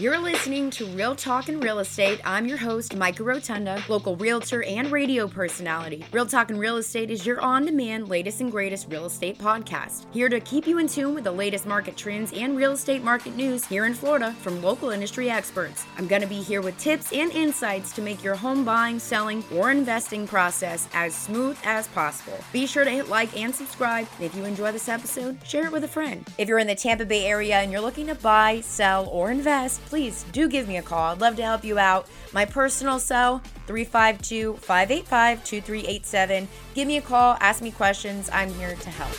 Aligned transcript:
You're 0.00 0.18
listening 0.18 0.70
to 0.70 0.86
Real 0.86 1.16
Talk 1.16 1.48
in 1.48 1.58
Real 1.58 1.80
Estate. 1.80 2.20
I'm 2.24 2.46
your 2.46 2.56
host, 2.56 2.94
Micah 2.94 3.24
Rotunda, 3.24 3.82
local 3.88 4.14
realtor 4.14 4.62
and 4.62 4.92
radio 4.92 5.26
personality. 5.26 6.04
Real 6.12 6.24
Talk 6.24 6.50
in 6.50 6.58
Real 6.60 6.76
Estate 6.76 7.10
is 7.10 7.26
your 7.26 7.40
on 7.40 7.66
demand, 7.66 8.08
latest 8.08 8.40
and 8.40 8.48
greatest 8.48 8.86
real 8.88 9.06
estate 9.06 9.38
podcast. 9.38 10.06
Here 10.12 10.28
to 10.28 10.38
keep 10.38 10.68
you 10.68 10.78
in 10.78 10.86
tune 10.86 11.16
with 11.16 11.24
the 11.24 11.32
latest 11.32 11.66
market 11.66 11.96
trends 11.96 12.32
and 12.32 12.56
real 12.56 12.70
estate 12.70 13.02
market 13.02 13.34
news 13.34 13.64
here 13.64 13.86
in 13.86 13.94
Florida 13.94 14.36
from 14.40 14.62
local 14.62 14.90
industry 14.90 15.30
experts. 15.30 15.84
I'm 15.96 16.06
going 16.06 16.22
to 16.22 16.28
be 16.28 16.42
here 16.42 16.62
with 16.62 16.78
tips 16.78 17.12
and 17.12 17.32
insights 17.32 17.92
to 17.94 18.00
make 18.00 18.22
your 18.22 18.36
home 18.36 18.64
buying, 18.64 19.00
selling, 19.00 19.42
or 19.52 19.72
investing 19.72 20.28
process 20.28 20.88
as 20.94 21.12
smooth 21.12 21.58
as 21.64 21.88
possible. 21.88 22.38
Be 22.52 22.68
sure 22.68 22.84
to 22.84 22.90
hit 22.90 23.08
like 23.08 23.36
and 23.36 23.52
subscribe. 23.52 24.06
And 24.18 24.26
if 24.26 24.36
you 24.36 24.44
enjoy 24.44 24.70
this 24.70 24.88
episode, 24.88 25.44
share 25.44 25.66
it 25.66 25.72
with 25.72 25.82
a 25.82 25.88
friend. 25.88 26.24
If 26.38 26.46
you're 26.46 26.60
in 26.60 26.68
the 26.68 26.76
Tampa 26.76 27.04
Bay 27.04 27.26
area 27.26 27.56
and 27.56 27.72
you're 27.72 27.80
looking 27.80 28.06
to 28.06 28.14
buy, 28.14 28.60
sell, 28.60 29.08
or 29.08 29.32
invest, 29.32 29.87
please 29.88 30.24
do 30.32 30.48
give 30.48 30.68
me 30.68 30.76
a 30.76 30.82
call. 30.82 31.12
I'd 31.12 31.20
love 31.20 31.36
to 31.36 31.42
help 31.42 31.64
you 31.64 31.78
out. 31.78 32.06
My 32.34 32.44
personal 32.44 32.98
cell, 32.98 33.38
352 33.66 34.56
585 34.56 35.44
2387. 35.44 36.48
Give 36.74 36.86
me 36.86 36.98
a 36.98 37.00
call, 37.00 37.38
ask 37.40 37.62
me 37.62 37.70
questions. 37.70 38.28
I'm 38.30 38.52
here 38.54 38.76
to 38.76 38.90
help. 38.90 39.14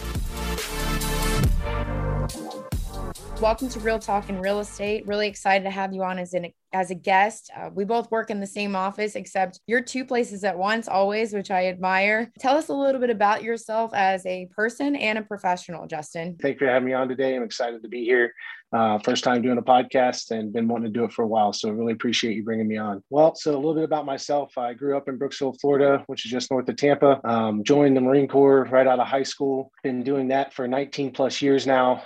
Welcome 3.42 3.70
to 3.70 3.80
Real 3.80 4.00
Talk 4.00 4.30
in 4.30 4.40
Real 4.40 4.60
Estate. 4.60 5.08
Really 5.08 5.28
excited 5.28 5.64
to 5.64 5.72
have 5.72 5.92
you 5.94 6.04
on 6.04 6.20
as 6.20 6.34
an 6.34 6.46
as 6.74 6.92
a 6.92 6.96
guest. 6.96 7.50
Uh, 7.56 7.70
we 7.74 7.86
both 7.86 8.10
work 8.12 8.30
in 8.30 8.40
the 8.40 8.48
same 8.48 8.76
office, 8.76 9.16
except 9.16 9.60
you're 9.68 9.82
two 9.82 10.06
places 10.06 10.44
at 10.44 10.58
once, 10.58 10.88
always, 10.88 11.34
which 11.34 11.52
I 11.52 11.68
admire. 11.68 12.32
Tell 12.40 12.58
us 12.58 12.70
a 12.70 12.74
little 12.74 13.02
bit 13.02 13.10
about 13.10 13.44
yourself 13.44 13.92
as 13.94 14.26
a 14.26 14.48
person 14.48 14.96
and 14.96 15.18
a 15.18 15.22
professional, 15.22 15.88
Justin. 15.88 16.38
Thank 16.42 16.56
you 16.56 16.68
for 16.68 16.72
having 16.72 16.88
me 16.88 16.94
on 16.94 17.08
today. 17.08 17.36
I'm 17.36 17.44
excited 17.44 17.82
to 17.82 17.90
be 17.90 18.04
here. 18.04 18.34
Uh, 18.72 19.00
first 19.00 19.24
time 19.24 19.42
doing 19.42 19.58
a 19.58 19.64
podcast 19.64 20.30
and 20.30 20.54
been 20.54 20.68
wanting 20.68 20.94
to 20.94 21.00
do 21.00 21.04
it 21.04 21.12
for 21.12 21.24
a 21.24 21.28
while. 21.28 21.52
So 21.52 21.70
I 21.70 21.72
really 21.72 21.94
appreciate 21.94 22.36
you 22.36 22.44
bringing 22.44 22.68
me 22.68 22.78
on. 22.78 23.02
Well, 23.10 23.34
so 23.34 23.52
a 23.52 23.56
little 23.56 23.74
bit 23.74 23.84
about 23.84 24.06
myself. 24.06 24.56
I 24.58 24.74
grew 24.74 24.96
up 24.96 25.10
in 25.10 25.18
Brooksville, 25.18 25.60
Florida, 25.60 26.04
which 26.06 26.24
is 26.26 26.32
just 26.32 26.52
north 26.52 26.70
of 26.70 26.76
Tampa. 26.76 27.20
Um, 27.28 27.64
joined 27.64 27.98
the 27.98 28.02
Marine 28.02 28.28
Corps 28.28 28.66
right 28.66 28.86
out 28.86 29.00
of 29.00 29.08
high 29.08 29.24
school. 29.24 29.72
Been 29.84 30.04
doing 30.04 30.28
that 30.28 30.54
for 30.54 30.68
19 30.68 31.12
plus 31.14 31.42
years 31.42 31.66
now. 31.66 32.04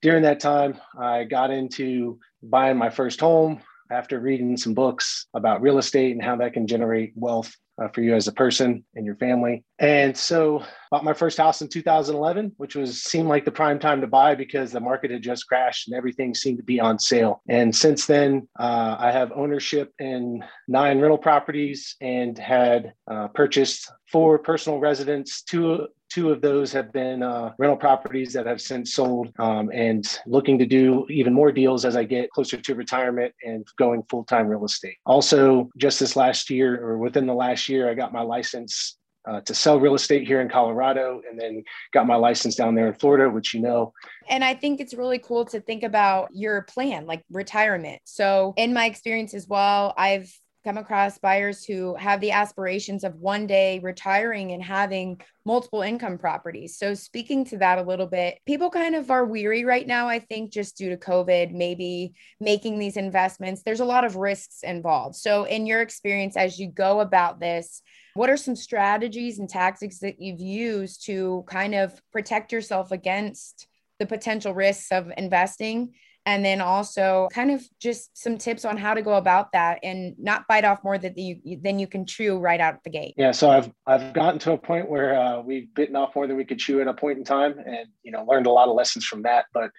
During 0.00 0.22
that 0.22 0.40
time, 0.40 0.80
I 0.98 1.24
got 1.24 1.50
into 1.50 2.18
buying 2.42 2.78
my 2.78 2.88
first 2.88 3.20
home, 3.20 3.60
after 3.90 4.20
reading 4.20 4.56
some 4.56 4.74
books 4.74 5.26
about 5.34 5.62
real 5.62 5.78
estate 5.78 6.12
and 6.12 6.22
how 6.22 6.36
that 6.36 6.52
can 6.52 6.66
generate 6.66 7.12
wealth 7.14 7.54
uh, 7.80 7.88
for 7.88 8.00
you 8.00 8.14
as 8.14 8.26
a 8.26 8.32
person 8.32 8.84
and 8.94 9.06
your 9.06 9.16
family. 9.16 9.64
And 9.78 10.16
so 10.16 10.64
bought 10.90 11.04
my 11.04 11.12
first 11.12 11.38
house 11.38 11.62
in 11.62 11.68
2011, 11.68 12.52
which 12.56 12.74
was 12.74 13.02
seemed 13.02 13.28
like 13.28 13.44
the 13.44 13.52
prime 13.52 13.78
time 13.78 14.00
to 14.00 14.06
buy 14.06 14.34
because 14.34 14.72
the 14.72 14.80
market 14.80 15.10
had 15.10 15.22
just 15.22 15.46
crashed 15.46 15.88
and 15.88 15.96
everything 15.96 16.34
seemed 16.34 16.58
to 16.58 16.64
be 16.64 16.80
on 16.80 16.98
sale. 16.98 17.42
And 17.48 17.74
since 17.74 18.06
then, 18.06 18.48
uh, 18.58 18.96
I 18.98 19.12
have 19.12 19.32
ownership 19.32 19.92
in 19.98 20.42
nine 20.66 20.98
rental 20.98 21.18
properties 21.18 21.94
and 22.00 22.36
had 22.36 22.94
uh, 23.08 23.28
purchased 23.28 23.90
four 24.10 24.38
personal 24.38 24.80
residents, 24.80 25.42
two 25.42 25.86
two 26.08 26.30
of 26.30 26.40
those 26.40 26.72
have 26.72 26.92
been 26.92 27.22
uh, 27.22 27.52
rental 27.58 27.76
properties 27.76 28.32
that 28.32 28.46
have 28.46 28.60
since 28.60 28.94
sold 28.94 29.32
um, 29.38 29.70
and 29.72 30.18
looking 30.26 30.58
to 30.58 30.66
do 30.66 31.06
even 31.10 31.32
more 31.32 31.52
deals 31.52 31.84
as 31.84 31.96
I 31.96 32.04
get 32.04 32.30
closer 32.30 32.56
to 32.56 32.74
retirement 32.74 33.34
and 33.44 33.66
going 33.76 34.02
full 34.08 34.24
time 34.24 34.48
real 34.48 34.64
estate. 34.64 34.96
Also, 35.06 35.70
just 35.76 36.00
this 36.00 36.16
last 36.16 36.50
year 36.50 36.82
or 36.84 36.98
within 36.98 37.26
the 37.26 37.34
last 37.34 37.68
year, 37.68 37.90
I 37.90 37.94
got 37.94 38.12
my 38.12 38.22
license 38.22 38.98
uh, 39.28 39.40
to 39.42 39.54
sell 39.54 39.78
real 39.78 39.94
estate 39.94 40.26
here 40.26 40.40
in 40.40 40.48
Colorado 40.48 41.20
and 41.28 41.38
then 41.38 41.62
got 41.92 42.06
my 42.06 42.16
license 42.16 42.54
down 42.54 42.74
there 42.74 42.88
in 42.88 42.94
Florida, 42.94 43.28
which 43.28 43.52
you 43.52 43.60
know. 43.60 43.92
And 44.28 44.42
I 44.42 44.54
think 44.54 44.80
it's 44.80 44.94
really 44.94 45.18
cool 45.18 45.44
to 45.46 45.60
think 45.60 45.82
about 45.82 46.28
your 46.32 46.62
plan, 46.62 47.06
like 47.06 47.22
retirement. 47.30 48.00
So, 48.04 48.54
in 48.56 48.72
my 48.72 48.86
experience 48.86 49.34
as 49.34 49.46
well, 49.46 49.92
I've 49.96 50.32
come 50.64 50.76
across 50.76 51.18
buyers 51.18 51.64
who 51.64 51.94
have 51.96 52.20
the 52.20 52.32
aspirations 52.32 53.04
of 53.04 53.14
one 53.16 53.46
day 53.46 53.78
retiring 53.78 54.52
and 54.52 54.62
having 54.62 55.20
multiple 55.44 55.82
income 55.82 56.18
properties. 56.18 56.76
So, 56.76 56.94
speaking 56.94 57.44
to 57.46 57.58
that 57.58 57.78
a 57.78 57.82
little 57.82 58.06
bit, 58.06 58.38
people 58.46 58.70
kind 58.70 58.94
of 58.94 59.10
are 59.10 59.24
weary 59.24 59.64
right 59.64 59.86
now, 59.86 60.08
I 60.08 60.18
think, 60.18 60.52
just 60.52 60.76
due 60.76 60.90
to 60.90 60.96
COVID, 60.96 61.52
maybe 61.52 62.12
making 62.40 62.78
these 62.78 62.96
investments. 62.96 63.62
There's 63.62 63.80
a 63.80 63.84
lot 63.84 64.04
of 64.04 64.16
risks 64.16 64.62
involved. 64.62 65.16
So, 65.16 65.44
in 65.44 65.66
your 65.66 65.80
experience, 65.80 66.36
as 66.36 66.58
you 66.58 66.70
go 66.70 67.00
about 67.00 67.40
this, 67.40 67.82
what 68.14 68.30
are 68.30 68.36
some 68.36 68.56
strategies 68.56 69.38
and 69.38 69.48
tactics 69.48 70.00
that 70.00 70.20
you've 70.20 70.40
used 70.40 71.06
to 71.06 71.44
kind 71.46 71.74
of 71.74 72.00
protect 72.12 72.52
yourself 72.52 72.90
against 72.90 73.68
the 73.98 74.06
potential 74.06 74.54
risks 74.54 74.92
of 74.92 75.10
investing 75.16 75.94
and 76.28 76.44
then 76.44 76.60
also 76.60 77.26
kind 77.32 77.50
of 77.50 77.64
just 77.80 78.10
some 78.14 78.36
tips 78.36 78.66
on 78.66 78.76
how 78.76 78.92
to 78.92 79.00
go 79.00 79.14
about 79.14 79.50
that 79.52 79.78
and 79.82 80.14
not 80.18 80.46
bite 80.46 80.62
off 80.62 80.84
more 80.84 80.98
than 80.98 81.14
you 81.16 81.58
than 81.62 81.78
you 81.78 81.86
can 81.86 82.04
chew 82.04 82.36
right 82.36 82.60
out 82.60 82.84
the 82.84 82.90
gate. 82.90 83.14
Yeah, 83.16 83.32
so 83.32 83.48
I've 83.48 83.72
I've 83.86 84.12
gotten 84.12 84.38
to 84.40 84.52
a 84.52 84.58
point 84.58 84.90
where 84.90 85.18
uh, 85.18 85.40
we've 85.40 85.74
bitten 85.74 85.96
off 85.96 86.14
more 86.14 86.26
than 86.26 86.36
we 86.36 86.44
could 86.44 86.58
chew 86.58 86.82
at 86.82 86.86
a 86.86 86.92
point 86.92 87.16
in 87.16 87.24
time, 87.24 87.54
and 87.64 87.88
you 88.02 88.12
know 88.12 88.24
learned 88.24 88.46
a 88.46 88.50
lot 88.50 88.68
of 88.68 88.74
lessons 88.74 89.06
from 89.06 89.22
that. 89.22 89.46
But 89.54 89.70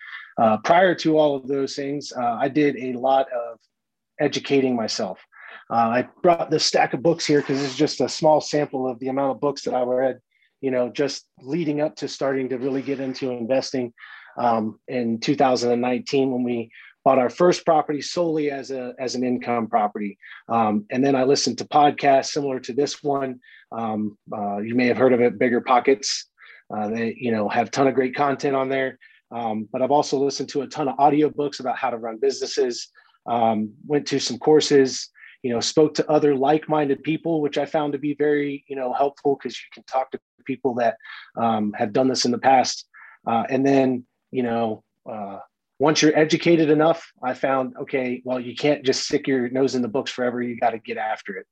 uh, 0.42 0.58
prior 0.64 0.96
to 0.96 1.20
all 1.20 1.36
of 1.36 1.48
those 1.48 1.76
things, 1.76 2.12
uh, 2.18 2.38
I 2.40 2.48
did 2.48 2.78
a 2.78 2.94
lot 2.94 3.28
of 3.32 3.60
educating 4.20 4.76
myself. 4.76 5.20
Uh, 5.70 6.02
I 6.02 6.08
brought 6.24 6.50
this 6.50 6.66
stack 6.66 6.96
of 6.96 7.04
books 7.04 7.28
here 7.28 7.42
because 7.42 7.64
it's 7.64 7.78
just 7.78 8.02
a 8.02 8.10
small 8.10 8.42
sample 8.42 8.90
of 8.90 8.98
the 8.98 9.10
amount 9.10 9.36
of 9.36 9.40
books 9.40 9.62
that 9.66 9.76
I 9.76 9.84
read. 9.84 10.20
You 10.62 10.72
know, 10.72 10.90
just 10.90 11.28
leading 11.42 11.80
up 11.80 11.96
to 11.98 12.08
starting 12.08 12.50
to 12.50 12.58
really 12.58 12.82
get 12.82 13.00
into 13.00 13.30
investing 13.30 13.94
um, 14.38 14.80
in 14.88 15.20
2019 15.20 16.32
when 16.32 16.44
we 16.44 16.72
bought 17.04 17.18
our 17.18 17.30
first 17.30 17.66
property 17.66 18.02
solely 18.02 18.52
as 18.52 18.72
a 18.72 18.94
as 19.00 19.16
an 19.16 19.24
income 19.24 19.68
property. 19.68 20.18
Um, 20.48 20.86
and 20.92 21.04
then 21.04 21.16
I 21.16 21.24
listened 21.24 21.58
to 21.60 21.66
podcasts 21.66 22.28
similar 22.28 22.60
to 22.62 22.74
this 22.74 23.02
one. 23.02 23.40
Um, 23.72 24.18
uh, 24.32 24.58
you 24.58 24.76
may 24.76 24.88
have 24.88 24.98
heard 24.98 25.14
of 25.14 25.22
it, 25.22 25.40
Bigger 25.40 25.62
Pockets. 25.62 26.28
Uh, 26.74 26.88
they 26.90 27.16
you 27.18 27.32
know 27.32 27.50
have 27.50 27.68
a 27.68 27.72
ton 27.72 27.88
of 27.88 27.96
great 27.96 28.16
content 28.16 28.56
on 28.56 28.70
there. 28.70 29.00
Um, 29.32 29.68
but 29.72 29.82
I've 29.82 29.92
also 29.92 30.18
listened 30.18 30.50
to 30.50 30.62
a 30.62 30.68
ton 30.68 30.88
of 30.88 30.98
audiobooks 30.98 31.60
about 31.60 31.78
how 31.78 31.90
to 31.90 31.98
run 31.98 32.18
businesses. 32.20 32.90
Um, 33.28 33.74
went 33.86 34.08
to 34.08 34.20
some 34.20 34.40
courses. 34.40 35.10
You 35.44 35.54
know, 35.54 35.62
spoke 35.62 35.94
to 35.96 36.12
other 36.12 36.36
like-minded 36.36 37.02
people, 37.04 37.42
which 37.42 37.58
I 37.58 37.66
found 37.66 37.94
to 37.94 38.00
be 38.00 38.14
very 38.14 38.66
you 38.68 38.76
know 38.76 38.94
helpful 38.94 39.38
because 39.38 39.58
you 39.58 39.68
can 39.74 39.84
talk 39.84 40.12
to 40.12 40.20
people 40.46 40.74
that 40.76 40.98
um, 41.38 41.74
have 41.74 41.94
done 41.94 42.08
this 42.08 42.26
in 42.26 42.32
the 42.32 42.38
past. 42.38 42.88
Uh, 43.28 43.44
and 43.50 43.66
then 43.66 44.06
you 44.32 44.44
know, 44.44 44.84
uh, 45.10 45.40
once 45.80 46.02
you're 46.02 46.18
educated 46.18 46.70
enough, 46.70 47.12
I 47.24 47.34
found, 47.34 47.76
okay, 47.82 48.22
well, 48.26 48.40
you 48.40 48.54
can't 48.54 48.84
just 48.84 49.06
stick 49.06 49.28
your 49.28 49.50
nose 49.50 49.76
in 49.76 49.82
the 49.82 49.88
books 49.88 50.12
forever. 50.12 50.42
You 50.42 50.60
got 50.60 50.72
to 50.72 50.80
get 50.80 50.98
after 50.98 51.38
it. 51.38 51.48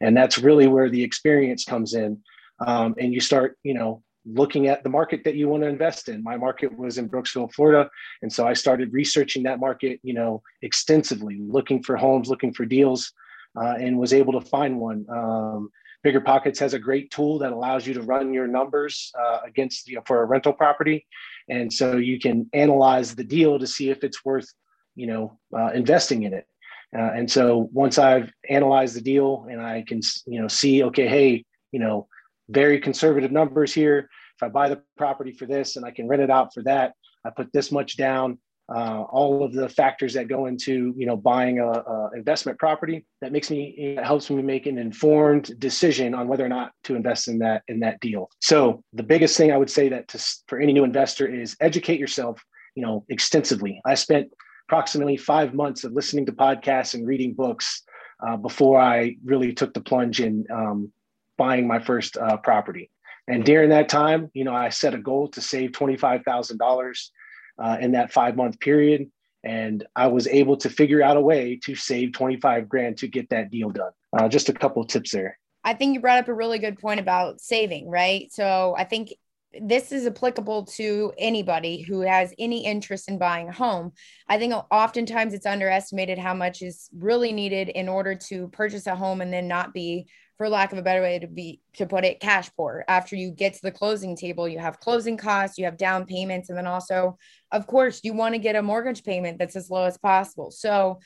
And 0.00 0.16
that's 0.16 0.38
really 0.38 0.68
where 0.68 0.88
the 0.88 1.02
experience 1.02 1.64
comes 1.64 1.94
in. 1.94 2.22
Um, 2.64 2.94
and 2.98 3.12
you 3.12 3.20
start, 3.20 3.58
you 3.64 3.74
know, 3.74 4.02
looking 4.24 4.68
at 4.68 4.84
the 4.84 4.88
market 4.88 5.24
that 5.24 5.34
you 5.34 5.48
want 5.48 5.64
to 5.64 5.68
invest 5.68 6.08
in. 6.08 6.22
My 6.22 6.36
market 6.36 6.76
was 6.78 6.96
in 6.96 7.08
Brooksville, 7.08 7.52
Florida. 7.52 7.90
And 8.22 8.32
so 8.32 8.46
I 8.46 8.52
started 8.52 8.92
researching 8.92 9.42
that 9.44 9.58
market, 9.58 9.98
you 10.04 10.14
know, 10.14 10.42
extensively, 10.62 11.38
looking 11.40 11.82
for 11.82 11.96
homes, 11.96 12.28
looking 12.28 12.54
for 12.54 12.64
deals, 12.64 13.12
uh, 13.60 13.74
and 13.80 13.98
was 13.98 14.12
able 14.12 14.40
to 14.40 14.46
find 14.48 14.78
one. 14.78 15.04
Um, 15.10 15.70
Bigger 16.04 16.20
Pockets 16.20 16.58
has 16.58 16.74
a 16.74 16.78
great 16.78 17.10
tool 17.10 17.38
that 17.40 17.52
allows 17.52 17.86
you 17.86 17.94
to 17.94 18.02
run 18.02 18.32
your 18.34 18.46
numbers 18.46 19.12
uh, 19.20 19.38
against 19.44 19.88
you 19.88 19.96
know, 19.96 20.02
for 20.06 20.22
a 20.22 20.26
rental 20.26 20.52
property 20.52 21.06
and 21.52 21.72
so 21.72 21.96
you 21.96 22.18
can 22.18 22.48
analyze 22.52 23.14
the 23.14 23.24
deal 23.24 23.58
to 23.58 23.66
see 23.66 23.90
if 23.90 24.02
it's 24.02 24.24
worth 24.24 24.48
you 24.94 25.06
know 25.06 25.38
uh, 25.56 25.70
investing 25.72 26.22
in 26.24 26.32
it. 26.32 26.46
Uh, 26.96 27.10
and 27.18 27.30
so 27.30 27.68
once 27.72 27.98
i've 27.98 28.30
analyzed 28.48 28.94
the 28.94 29.00
deal 29.00 29.46
and 29.50 29.60
i 29.60 29.82
can 29.86 30.00
you 30.26 30.40
know 30.40 30.48
see 30.48 30.82
okay 30.84 31.08
hey 31.08 31.44
you 31.70 31.80
know 31.80 32.06
very 32.48 32.78
conservative 32.78 33.32
numbers 33.32 33.72
here. 33.72 33.98
If 34.36 34.42
i 34.42 34.48
buy 34.48 34.68
the 34.68 34.82
property 34.96 35.32
for 35.32 35.46
this 35.46 35.76
and 35.76 35.84
i 35.84 35.90
can 35.90 36.08
rent 36.08 36.22
it 36.22 36.30
out 36.30 36.52
for 36.54 36.62
that 36.64 36.94
i 37.26 37.30
put 37.30 37.52
this 37.52 37.70
much 37.70 37.96
down 37.96 38.38
uh, 38.74 39.02
all 39.10 39.44
of 39.44 39.52
the 39.52 39.68
factors 39.68 40.14
that 40.14 40.28
go 40.28 40.46
into 40.46 40.94
you 40.96 41.06
know 41.06 41.16
buying 41.16 41.58
a, 41.58 41.66
a 41.66 42.10
investment 42.16 42.58
property 42.58 43.04
that 43.20 43.32
makes 43.32 43.50
me 43.50 43.96
helps 44.02 44.30
me 44.30 44.42
make 44.42 44.66
an 44.66 44.78
informed 44.78 45.58
decision 45.58 46.14
on 46.14 46.26
whether 46.26 46.44
or 46.44 46.48
not 46.48 46.72
to 46.84 46.94
invest 46.94 47.28
in 47.28 47.38
that 47.38 47.62
in 47.68 47.80
that 47.80 48.00
deal. 48.00 48.30
So 48.40 48.82
the 48.92 49.02
biggest 49.02 49.36
thing 49.36 49.52
i 49.52 49.56
would 49.56 49.70
say 49.70 49.88
that 49.88 50.08
to, 50.08 50.18
for 50.46 50.58
any 50.60 50.72
new 50.72 50.84
investor 50.84 51.26
is 51.26 51.56
educate 51.60 52.00
yourself 52.00 52.42
you 52.74 52.82
know 52.82 53.04
extensively. 53.08 53.80
I 53.84 53.94
spent 53.94 54.32
approximately 54.68 55.16
five 55.16 55.52
months 55.52 55.84
of 55.84 55.92
listening 55.92 56.24
to 56.26 56.32
podcasts 56.32 56.94
and 56.94 57.06
reading 57.06 57.34
books 57.34 57.82
uh, 58.26 58.36
before 58.36 58.80
i 58.80 59.16
really 59.24 59.52
took 59.52 59.74
the 59.74 59.80
plunge 59.80 60.20
in 60.20 60.46
um, 60.50 60.92
buying 61.36 61.66
my 61.66 61.80
first 61.80 62.16
uh, 62.16 62.36
property. 62.38 62.90
And 63.28 63.44
during 63.44 63.70
that 63.70 63.88
time 63.88 64.30
you 64.32 64.44
know 64.44 64.54
i 64.54 64.70
set 64.70 64.94
a 64.94 64.98
goal 64.98 65.28
to 65.28 65.40
save 65.42 65.72
$25000 65.72 67.10
uh, 67.58 67.78
in 67.80 67.92
that 67.92 68.12
five 68.12 68.36
month 68.36 68.60
period. 68.60 69.10
And 69.44 69.84
I 69.96 70.06
was 70.06 70.28
able 70.28 70.56
to 70.58 70.70
figure 70.70 71.02
out 71.02 71.16
a 71.16 71.20
way 71.20 71.58
to 71.64 71.74
save 71.74 72.12
25 72.12 72.68
grand 72.68 72.98
to 72.98 73.08
get 73.08 73.30
that 73.30 73.50
deal 73.50 73.70
done. 73.70 73.90
Uh, 74.16 74.28
just 74.28 74.48
a 74.48 74.52
couple 74.52 74.84
tips 74.84 75.10
there. 75.10 75.38
I 75.64 75.74
think 75.74 75.94
you 75.94 76.00
brought 76.00 76.18
up 76.18 76.28
a 76.28 76.34
really 76.34 76.58
good 76.58 76.78
point 76.78 77.00
about 77.00 77.40
saving, 77.40 77.88
right? 77.88 78.32
So 78.32 78.74
I 78.76 78.84
think 78.84 79.14
this 79.60 79.92
is 79.92 80.06
applicable 80.06 80.64
to 80.64 81.12
anybody 81.18 81.82
who 81.82 82.00
has 82.00 82.34
any 82.38 82.64
interest 82.64 83.08
in 83.08 83.18
buying 83.18 83.48
a 83.48 83.52
home. 83.52 83.92
I 84.28 84.38
think 84.38 84.54
oftentimes 84.70 85.34
it's 85.34 85.46
underestimated 85.46 86.18
how 86.18 86.34
much 86.34 86.62
is 86.62 86.88
really 86.96 87.32
needed 87.32 87.68
in 87.68 87.88
order 87.88 88.14
to 88.14 88.48
purchase 88.48 88.86
a 88.86 88.96
home 88.96 89.20
and 89.20 89.32
then 89.32 89.48
not 89.48 89.74
be, 89.74 90.06
for 90.38 90.48
lack 90.48 90.72
of 90.72 90.78
a 90.78 90.82
better 90.82 91.02
way 91.02 91.18
to 91.18 91.26
be 91.26 91.60
to 91.74 91.86
put 91.86 92.04
it, 92.04 92.20
cash 92.20 92.50
poor. 92.56 92.84
After 92.88 93.14
you 93.14 93.30
get 93.30 93.54
to 93.54 93.62
the 93.62 93.70
closing 93.70 94.16
table, 94.16 94.48
you 94.48 94.58
have 94.58 94.80
closing 94.80 95.16
costs, 95.16 95.58
you 95.58 95.66
have 95.66 95.76
down 95.76 96.06
payments, 96.06 96.48
and 96.48 96.58
then 96.58 96.66
also, 96.66 97.18
of 97.52 97.66
course, 97.66 98.00
you 98.02 98.14
want 98.14 98.34
to 98.34 98.40
get 98.40 98.56
a 98.56 98.62
mortgage 98.62 99.04
payment 99.04 99.38
that's 99.38 99.56
as 99.56 99.70
low 99.70 99.84
as 99.84 99.98
possible. 99.98 100.50
So 100.50 101.00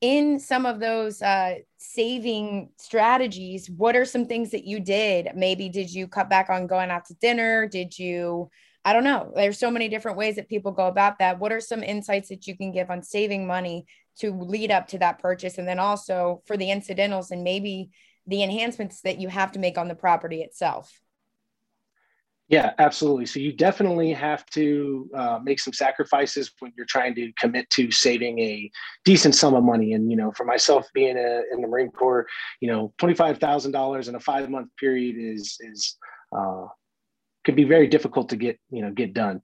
in 0.00 0.38
some 0.38 0.66
of 0.66 0.80
those 0.80 1.22
uh, 1.22 1.56
saving 1.78 2.70
strategies, 2.76 3.70
what 3.70 3.96
are 3.96 4.04
some 4.04 4.26
things 4.26 4.50
that 4.50 4.64
you 4.64 4.80
did? 4.80 5.30
Maybe 5.34 5.68
did 5.68 5.92
you 5.92 6.06
cut 6.06 6.28
back 6.28 6.50
on 6.50 6.66
going 6.66 6.90
out 6.90 7.06
to 7.06 7.14
dinner? 7.14 7.66
Did 7.66 7.98
you, 7.98 8.50
I 8.84 8.92
don't 8.92 9.04
know. 9.04 9.32
There's 9.34 9.58
so 9.58 9.70
many 9.70 9.88
different 9.88 10.18
ways 10.18 10.36
that 10.36 10.48
people 10.48 10.72
go 10.72 10.86
about 10.86 11.18
that. 11.18 11.38
What 11.38 11.52
are 11.52 11.60
some 11.60 11.82
insights 11.82 12.28
that 12.28 12.46
you 12.46 12.56
can 12.56 12.72
give 12.72 12.90
on 12.90 13.02
saving 13.02 13.46
money 13.46 13.86
to 14.18 14.32
lead 14.32 14.70
up 14.70 14.88
to 14.88 14.98
that 14.98 15.18
purchase? 15.18 15.58
And 15.58 15.66
then 15.66 15.78
also 15.78 16.42
for 16.46 16.56
the 16.56 16.70
incidentals 16.70 17.30
and 17.30 17.42
maybe 17.42 17.90
the 18.26 18.42
enhancements 18.42 19.00
that 19.02 19.20
you 19.20 19.28
have 19.28 19.52
to 19.52 19.58
make 19.58 19.78
on 19.78 19.88
the 19.88 19.94
property 19.94 20.42
itself? 20.42 21.00
Yeah, 22.48 22.74
absolutely. 22.78 23.26
So 23.26 23.40
you 23.40 23.52
definitely 23.52 24.12
have 24.12 24.46
to 24.50 25.10
uh, 25.16 25.40
make 25.42 25.58
some 25.58 25.72
sacrifices 25.72 26.52
when 26.60 26.72
you're 26.76 26.86
trying 26.86 27.14
to 27.16 27.32
commit 27.40 27.68
to 27.70 27.90
saving 27.90 28.38
a 28.38 28.70
decent 29.04 29.34
sum 29.34 29.54
of 29.54 29.64
money. 29.64 29.94
And 29.94 30.08
you 30.10 30.16
know, 30.16 30.30
for 30.30 30.44
myself, 30.44 30.86
being 30.94 31.16
a, 31.18 31.42
in 31.52 31.60
the 31.60 31.66
Marine 31.66 31.90
Corps, 31.90 32.24
you 32.60 32.68
know, 32.70 32.92
twenty 32.98 33.14
five 33.14 33.38
thousand 33.38 33.72
dollars 33.72 34.06
in 34.06 34.14
a 34.14 34.20
five 34.20 34.48
month 34.48 34.68
period 34.78 35.16
is 35.18 35.56
is 35.60 35.96
uh, 36.36 36.66
could 37.44 37.56
be 37.56 37.64
very 37.64 37.88
difficult 37.88 38.28
to 38.28 38.36
get 38.36 38.60
you 38.70 38.80
know 38.80 38.92
get 38.92 39.12
done. 39.12 39.40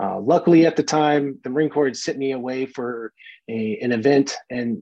Uh, 0.00 0.18
luckily, 0.18 0.64
at 0.64 0.76
the 0.76 0.82
time, 0.82 1.38
the 1.44 1.50
Marine 1.50 1.68
Corps 1.68 1.86
had 1.86 1.96
sent 1.96 2.16
me 2.16 2.32
away 2.32 2.64
for 2.64 3.12
a, 3.50 3.78
an 3.82 3.92
event, 3.92 4.34
and 4.50 4.80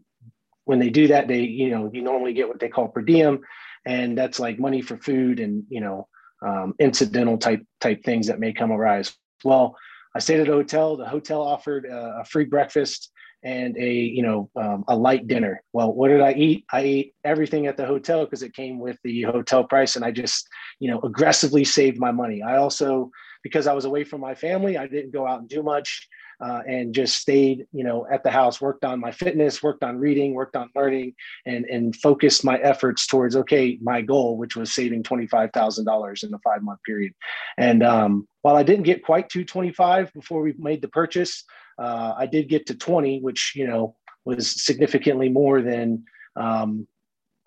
when 0.65 0.79
they 0.79 0.91
do 0.91 1.09
that, 1.09 1.27
they 1.27 1.41
you 1.41 1.71
know 1.71 1.91
you 1.93 2.03
normally 2.03 2.35
get 2.35 2.47
what 2.47 2.61
they 2.61 2.69
call 2.69 2.87
per 2.87 3.03
diem, 3.03 3.41
and 3.85 4.17
that's 4.17 4.39
like 4.39 4.61
money 4.61 4.81
for 4.81 4.97
food 4.97 5.41
and 5.41 5.65
you 5.69 5.81
know 5.81 6.07
um, 6.45 6.75
incidental 6.79 7.39
type 7.39 7.63
type 7.81 8.05
things 8.05 8.27
that 8.27 8.41
may 8.41 8.53
come 8.53 8.73
arise. 8.73 9.15
Well, 9.45 9.77
I 10.15 10.19
stayed 10.21 10.41
at 10.41 10.49
a 10.49 10.53
hotel. 10.53 10.97
The 10.97 11.09
hotel 11.09 11.43
offered 11.43 11.87
a, 11.87 12.21
a 12.21 12.25
free 12.25 12.45
breakfast 12.45 13.11
and 13.43 13.77
a 13.77 13.93
you 13.93 14.23
know 14.23 14.51
um, 14.57 14.85
a 14.89 14.97
light 14.97 15.27
dinner. 15.27 15.63
Well, 15.73 15.93
what 15.93 16.09
did 16.09 16.21
I 16.21 16.33
eat? 16.33 16.65
I 16.73 16.81
ate 16.81 17.15
everything 17.25 17.67
at 17.67 17.77
the 17.77 17.87
hotel 17.87 18.25
because 18.25 18.43
it 18.43 18.55
came 18.55 18.79
with 18.79 18.99
the 19.05 19.23
hotel 19.23 19.65
price, 19.65 19.97
and 19.97 20.05
I 20.05 20.11
just 20.11 20.49
you 20.81 20.91
know 20.91 21.01
aggressively 21.01 21.65
saved 21.65 21.99
my 21.99 22.11
money. 22.11 22.43
I 22.43 22.57
also 22.57 23.11
because 23.43 23.67
I 23.67 23.75
was 23.75 23.85
away 23.85 24.05
from 24.05 24.23
my 24.23 24.35
family, 24.35 24.79
I 24.79 24.87
didn't 24.87 25.13
go 25.13 25.27
out 25.27 25.41
and 25.41 25.49
do 25.49 25.63
much 25.63 26.09
uh, 26.45 26.61
and 26.67 26.95
just 26.95 27.17
stayed, 27.17 27.67
you 27.73 27.83
know, 27.83 28.07
at 28.13 28.23
the 28.23 28.31
house, 28.31 28.61
worked 28.61 28.85
on 28.85 29.01
my 29.01 29.11
fitness, 29.11 29.63
worked 29.63 29.83
on 29.83 29.97
reading, 29.97 30.35
worked 30.35 30.57
on 30.57 30.69
learning, 30.77 31.15
and 31.47 31.65
and 31.65 31.97
focused 31.97 32.45
my 32.45 32.59
efforts 32.59 33.07
towards 33.07 33.35
okay, 33.35 33.79
my 33.81 34.03
goal, 34.03 34.37
which 34.37 34.55
was 34.55 34.75
saving 34.75 35.03
twenty 35.03 35.27
five 35.27 35.51
thousand 35.53 35.87
dollars 35.87 36.23
in 36.23 36.35
a 36.35 36.39
five 36.41 36.63
month 36.63 36.81
period. 36.85 37.15
And 37.57 37.83
um, 37.83 38.29
while 38.43 38.57
I 38.57 38.63
didn't 38.63 38.83
get 38.85 39.03
quite 39.03 39.31
to 39.31 39.43
twenty 39.43 39.73
five 39.73 40.13
before 40.13 40.43
we 40.43 40.53
made 40.59 40.83
the 40.83 40.89
purchase, 40.89 41.45
uh, 41.79 42.13
I 42.19 42.27
did 42.27 42.51
get 42.51 42.67
to 42.67 42.75
twenty, 42.75 43.21
which 43.21 43.53
you 43.57 43.67
know 43.67 43.97
was 44.27 44.63
significantly 44.63 45.31
more 45.31 45.63
than 45.63 46.05
um, 46.37 46.87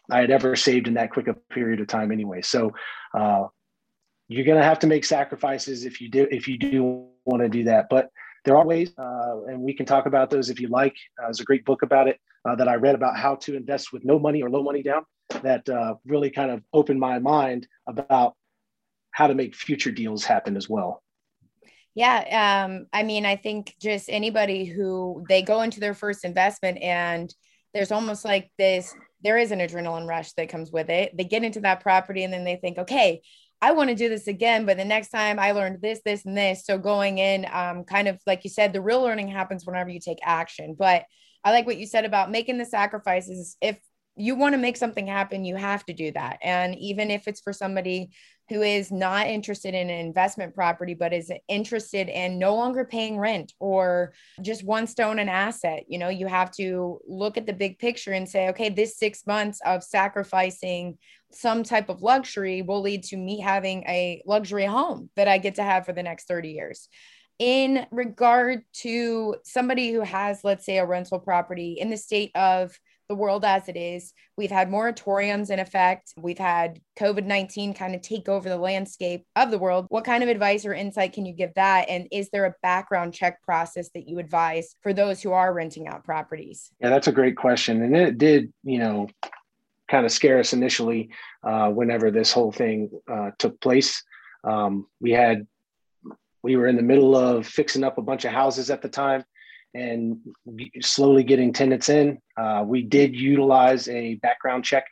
I 0.09 0.21
had 0.21 0.31
ever 0.31 0.55
saved 0.55 0.88
in 0.88 0.95
that 0.95 1.11
quick 1.11 1.27
a 1.27 1.35
period 1.35 1.81
of 1.81 1.88
time 1.88 2.11
anyway. 2.11 2.41
So. 2.41 2.73
Uh, 3.13 3.47
you're 4.29 4.44
going 4.44 4.57
to 4.57 4.63
have 4.63 4.79
to 4.79 4.88
make 4.88 5.05
sacrifices 5.05 5.85
if 5.85 6.01
you 6.01 6.09
do 6.09 6.27
if 6.29 6.49
you 6.49 6.57
do 6.57 7.07
want 7.23 7.41
to 7.41 7.47
do 7.47 7.63
that 7.63 7.85
but 7.89 8.09
there 8.47 8.55
are 8.55 8.65
ways, 8.65 8.94
uh, 8.97 9.44
and 9.47 9.59
we 9.59 9.73
can 9.73 9.85
talk 9.85 10.05
about 10.05 10.29
those 10.29 10.49
if 10.49 10.61
you 10.61 10.69
like. 10.69 10.95
Uh, 11.19 11.25
there's 11.25 11.41
a 11.41 11.44
great 11.44 11.65
book 11.65 11.81
about 11.81 12.07
it 12.07 12.17
uh, 12.47 12.55
that 12.55 12.69
I 12.69 12.75
read 12.75 12.95
about 12.95 13.17
how 13.17 13.35
to 13.35 13.57
invest 13.57 13.91
with 13.91 14.05
no 14.05 14.17
money 14.17 14.41
or 14.41 14.49
low 14.49 14.63
money 14.63 14.81
down 14.81 15.03
that 15.44 15.67
uh, 15.67 15.95
really 16.05 16.29
kind 16.29 16.49
of 16.49 16.63
opened 16.71 16.97
my 16.97 17.19
mind 17.19 17.67
about 17.88 18.35
how 19.11 19.27
to 19.27 19.35
make 19.35 19.53
future 19.53 19.91
deals 19.91 20.23
happen 20.23 20.55
as 20.55 20.69
well. 20.69 21.03
Yeah. 21.94 22.63
Um, 22.63 22.85
I 22.94 23.03
mean, 23.03 23.25
I 23.25 23.35
think 23.35 23.75
just 23.81 24.07
anybody 24.07 24.63
who 24.63 25.25
they 25.27 25.41
go 25.41 25.61
into 25.61 25.81
their 25.81 25.94
first 25.94 26.23
investment 26.23 26.81
and 26.81 27.33
there's 27.73 27.91
almost 27.91 28.23
like 28.23 28.49
this, 28.57 28.95
there 29.23 29.38
is 29.38 29.51
an 29.51 29.59
adrenaline 29.59 30.07
rush 30.07 30.31
that 30.33 30.47
comes 30.47 30.71
with 30.71 30.89
it. 30.89 31.17
They 31.17 31.25
get 31.25 31.44
into 31.44 31.59
that 31.61 31.81
property 31.81 32.23
and 32.23 32.31
then 32.31 32.45
they 32.45 32.55
think, 32.55 32.77
okay, 32.77 33.21
I 33.62 33.71
want 33.71 33.89
to 33.89 33.95
do 33.95 34.07
this 34.07 34.27
again, 34.27 34.65
but 34.65 34.77
the 34.77 34.86
next 34.86 35.09
time 35.09 35.39
I 35.39 35.51
learned 35.51 35.81
this, 35.81 36.01
this, 36.06 36.25
and 36.25 36.38
this. 36.38 36.65
So 36.65 36.77
going 36.77 37.18
in, 37.18 37.48
um, 37.51 37.83
kind 37.83 38.07
of 38.07 38.19
like 38.27 38.44
you 38.44 38.50
said, 38.50 38.71
the 38.71 38.81
real 38.81 39.01
learning 39.01 39.30
happens 39.30 39.65
whenever 39.65 39.89
you 39.89 40.00
take 40.00 40.19
action. 40.24 40.75
But 40.77 41.06
I 41.44 41.51
like 41.51 41.65
what 41.65 41.77
you 41.77 41.88
said 41.88 42.06
about 42.06 42.30
making 42.30 42.57
the 42.59 42.65
sacrifices. 42.65 43.57
If 43.62 43.80
you 44.18 44.36
want 44.36 44.54
to 44.54 44.58
make 44.58 44.78
something 44.78 45.06
happen, 45.06 45.46
you 45.46 45.56
have 45.56 45.86
to 45.86 45.94
do 45.94 46.12
that. 46.12 46.40
And 46.42 46.75
even 46.80 47.12
if 47.12 47.28
it's 47.28 47.42
for 47.42 47.54
somebody 47.54 48.10
who 48.50 48.62
is 48.62 48.92
not 48.92 49.28
interested 49.28 49.74
in 49.74 49.90
an 49.90 50.00
investment 50.06 50.56
property, 50.56 50.94
but 50.94 51.14
is 51.14 51.31
interested 51.48 52.08
in 52.08 52.40
no 52.40 52.56
longer 52.56 52.86
paying 52.86 53.18
rent 53.18 53.54
or 53.60 54.14
just 54.42 54.64
one 54.64 54.88
stone 54.88 55.19
an 55.19 55.30
asset, 55.30 55.84
you 55.88 56.00
know, 56.00 56.10
you 56.10 56.28
have 56.28 56.52
to 56.52 57.00
look 57.08 57.38
at 57.38 57.46
the 57.46 57.54
big 57.54 57.78
picture 57.78 58.14
and 58.14 58.28
say, 58.28 58.50
okay, 58.50 58.69
this 58.69 58.98
six 58.98 59.28
months 59.28 59.60
of 59.66 59.84
sacrificing 59.84 60.98
some 61.31 61.62
type 61.64 61.90
of 61.90 62.02
luxury 62.02 62.62
will 62.62 62.81
lead 62.81 63.04
to 63.04 63.18
me 63.18 63.40
having 63.40 63.84
a 63.84 64.22
luxury 64.25 64.66
home 64.66 65.10
that 65.16 65.28
I 65.28 65.38
get 65.38 65.56
to 65.56 65.64
have 65.64 65.86
for 65.86 65.94
the 65.94 66.04
next 66.04 66.28
30 66.28 66.50
years. 66.50 66.88
In 67.38 67.86
regard 67.92 68.64
to 68.78 69.36
somebody 69.44 69.92
who 69.92 70.02
has, 70.02 70.44
let's 70.44 70.66
say, 70.66 70.78
a 70.78 70.86
rental 70.86 71.19
property 71.19 71.74
in 71.80 71.90
the 71.90 71.98
state 71.98 72.31
of 72.34 72.80
the 73.07 73.15
world 73.15 73.45
as 73.45 73.68
it 73.69 73.77
is, 73.77 74.13
we've 74.38 74.51
had 74.51 74.69
moratoriums 74.69 75.50
in 75.50 75.59
effect. 75.59 76.13
We've 76.18 76.38
had 76.38 76.80
COVID 77.00 77.25
19 77.25 77.74
kind 77.74 77.95
of 77.95 78.01
take 78.01 78.27
over 78.27 78.50
the 78.50 78.57
landscape 78.57 79.25
of 79.36 79.51
the 79.51 79.57
world. 79.57 79.86
What 79.89 80.04
kind 80.04 80.24
of 80.24 80.30
advice 80.30 80.65
or 80.65 80.74
insight 80.74 81.13
can 81.13 81.25
you 81.25 81.33
give 81.33 81.54
that? 81.56 81.89
And 81.89 82.07
is 82.12 82.30
there 82.30 82.45
a 82.45 82.56
background 82.62 83.13
check 83.13 83.42
process 83.44 83.89
that 83.94 84.07
you 84.07 84.19
advise 84.19 84.75
for 84.81 84.94
those 84.94 85.21
who 85.21 85.31
are 85.31 85.54
renting 85.54 85.88
out 85.88 86.04
properties? 86.04 86.69
Yeah, 86.80 86.89
that's 86.89 87.07
a 87.07 87.13
great 87.13 87.38
question. 87.38 87.81
And 87.81 87.95
it 87.95 88.18
did, 88.18 88.51
you 88.63 88.80
know, 88.80 89.07
kind 89.88 90.06
of 90.06 90.12
scare 90.12 90.39
us 90.39 90.54
initially 90.54 91.09
uh, 91.44 91.69
whenever 91.69 92.12
this 92.12 92.31
whole 92.31 92.51
thing 92.51 92.89
uh, 93.09 93.31
took 93.39 93.59
place. 93.62 94.04
Um, 94.44 94.88
we 95.00 95.12
had 95.12 95.48
we 96.44 96.56
were 96.56 96.68
in 96.68 96.75
the 96.75 96.83
middle 96.83 97.15
of 97.15 97.48
fixing 97.48 97.83
up 97.83 97.98
a 97.98 98.01
bunch 98.01 98.24
of 98.24 98.31
houses 98.31 98.69
at 98.69 98.81
the 98.81 98.89
time 98.89 99.24
and 99.74 100.18
slowly 100.81 101.24
getting 101.24 101.54
tenants 101.54 101.90
in. 101.90 102.19
Uh, 102.38 102.64
we 102.66 102.81
did 102.81 103.16
utilize 103.16 103.88
a 103.90 104.16
background 104.16 104.64
check 104.64 104.86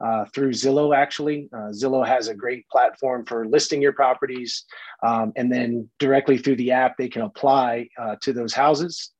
uh, 0.00 0.24
through 0.34 0.50
Zillow, 0.50 0.96
actually. 0.96 1.48
Uh, 1.52 1.70
Zillow 1.70 2.06
has 2.06 2.28
a 2.28 2.34
great 2.34 2.66
platform 2.68 3.24
for 3.26 3.46
listing 3.46 3.82
your 3.82 3.92
properties. 3.92 4.64
Um, 5.02 5.32
and 5.36 5.52
then 5.52 5.90
directly 5.98 6.38
through 6.38 6.56
the 6.56 6.72
app, 6.72 6.96
they 6.96 7.08
can 7.08 7.22
apply 7.22 7.88
uh, 7.98 8.16
to 8.22 8.32
those 8.32 8.54
houses, 8.54 9.10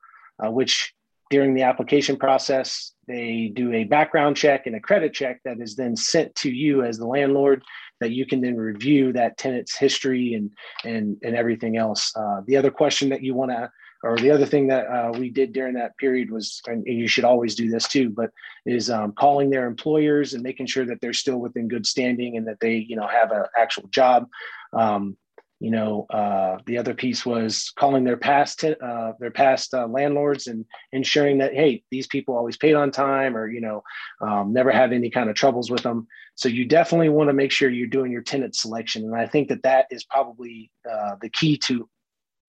uh, 0.42 0.50
which 0.50 0.94
during 1.28 1.54
the 1.54 1.62
application 1.62 2.16
process, 2.16 2.92
they 3.06 3.52
do 3.54 3.72
a 3.72 3.84
background 3.84 4.36
check 4.36 4.66
and 4.66 4.74
a 4.74 4.80
credit 4.80 5.12
check 5.12 5.40
that 5.44 5.60
is 5.60 5.76
then 5.76 5.96
sent 5.96 6.34
to 6.36 6.50
you 6.50 6.82
as 6.82 6.98
the 6.98 7.06
landlord 7.06 7.62
that 8.00 8.10
you 8.10 8.26
can 8.26 8.40
then 8.40 8.56
review 8.56 9.12
that 9.12 9.36
tenant's 9.36 9.76
history 9.76 10.34
and 10.34 10.50
and 10.84 11.18
and 11.22 11.36
everything 11.36 11.76
else. 11.76 12.12
Uh, 12.16 12.40
the 12.46 12.56
other 12.56 12.70
question 12.70 13.08
that 13.10 13.22
you 13.22 13.34
want 13.34 13.50
to 13.50 13.70
or 14.02 14.16
the 14.16 14.30
other 14.30 14.46
thing 14.46 14.68
that 14.68 14.86
uh, 14.86 15.12
we 15.18 15.30
did 15.30 15.52
during 15.52 15.74
that 15.74 15.96
period 15.98 16.30
was, 16.30 16.62
and 16.66 16.84
you 16.86 17.06
should 17.06 17.24
always 17.24 17.54
do 17.54 17.70
this 17.70 17.86
too, 17.86 18.10
but 18.10 18.30
is 18.64 18.90
um, 18.90 19.12
calling 19.12 19.50
their 19.50 19.66
employers 19.66 20.32
and 20.32 20.42
making 20.42 20.66
sure 20.66 20.86
that 20.86 21.00
they're 21.00 21.12
still 21.12 21.38
within 21.38 21.68
good 21.68 21.86
standing 21.86 22.36
and 22.36 22.46
that 22.46 22.60
they, 22.60 22.76
you 22.76 22.96
know, 22.96 23.06
have 23.06 23.30
an 23.30 23.44
actual 23.58 23.88
job. 23.88 24.26
Um, 24.72 25.16
you 25.60 25.70
know, 25.70 26.06
uh, 26.08 26.56
the 26.64 26.78
other 26.78 26.94
piece 26.94 27.26
was 27.26 27.70
calling 27.76 28.02
their 28.02 28.16
past 28.16 28.64
uh, 28.64 29.12
their 29.20 29.30
past 29.30 29.74
uh, 29.74 29.86
landlords 29.86 30.46
and 30.46 30.64
ensuring 30.92 31.36
that 31.38 31.52
hey, 31.52 31.82
these 31.90 32.06
people 32.06 32.34
always 32.34 32.56
paid 32.56 32.74
on 32.74 32.90
time, 32.90 33.36
or 33.36 33.46
you 33.46 33.60
know, 33.60 33.82
um, 34.22 34.54
never 34.54 34.70
had 34.70 34.94
any 34.94 35.10
kind 35.10 35.28
of 35.28 35.36
troubles 35.36 35.70
with 35.70 35.82
them. 35.82 36.06
So 36.34 36.48
you 36.48 36.64
definitely 36.64 37.10
want 37.10 37.28
to 37.28 37.34
make 37.34 37.52
sure 37.52 37.68
you're 37.68 37.88
doing 37.88 38.10
your 38.10 38.22
tenant 38.22 38.56
selection, 38.56 39.04
and 39.04 39.14
I 39.14 39.26
think 39.26 39.50
that 39.50 39.62
that 39.64 39.84
is 39.90 40.02
probably 40.02 40.70
uh, 40.90 41.16
the 41.20 41.28
key 41.28 41.58
to 41.58 41.86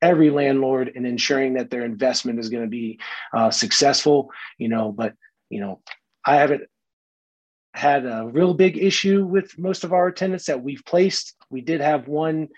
every 0.01 0.29
landlord 0.29 0.91
and 0.95 1.05
ensuring 1.05 1.53
that 1.53 1.69
their 1.69 1.85
investment 1.85 2.39
is 2.39 2.49
going 2.49 2.63
to 2.63 2.69
be 2.69 2.99
uh, 3.33 3.51
successful. 3.51 4.29
You 4.57 4.69
know, 4.69 4.91
but 4.91 5.13
you 5.49 5.59
know, 5.59 5.81
I 6.25 6.35
haven't 6.35 6.63
had 7.73 8.05
a 8.05 8.29
real 8.31 8.53
big 8.53 8.77
issue 8.77 9.25
with 9.25 9.57
most 9.57 9.83
of 9.83 9.93
our 9.93 10.11
tenants 10.11 10.45
that 10.45 10.61
we've 10.61 10.83
placed. 10.85 11.35
We 11.49 11.61
did 11.61 11.81
have 11.81 12.07
one 12.07 12.49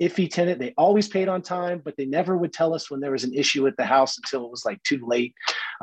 iffy 0.00 0.30
tenant. 0.30 0.58
They 0.58 0.74
always 0.76 1.08
paid 1.08 1.28
on 1.28 1.42
time, 1.42 1.80
but 1.84 1.96
they 1.96 2.06
never 2.06 2.36
would 2.36 2.52
tell 2.52 2.74
us 2.74 2.90
when 2.90 3.00
there 3.00 3.12
was 3.12 3.24
an 3.24 3.34
issue 3.34 3.66
at 3.66 3.76
the 3.76 3.84
house 3.84 4.16
until 4.16 4.44
it 4.44 4.50
was 4.50 4.64
like 4.64 4.82
too 4.82 5.00
late. 5.06 5.34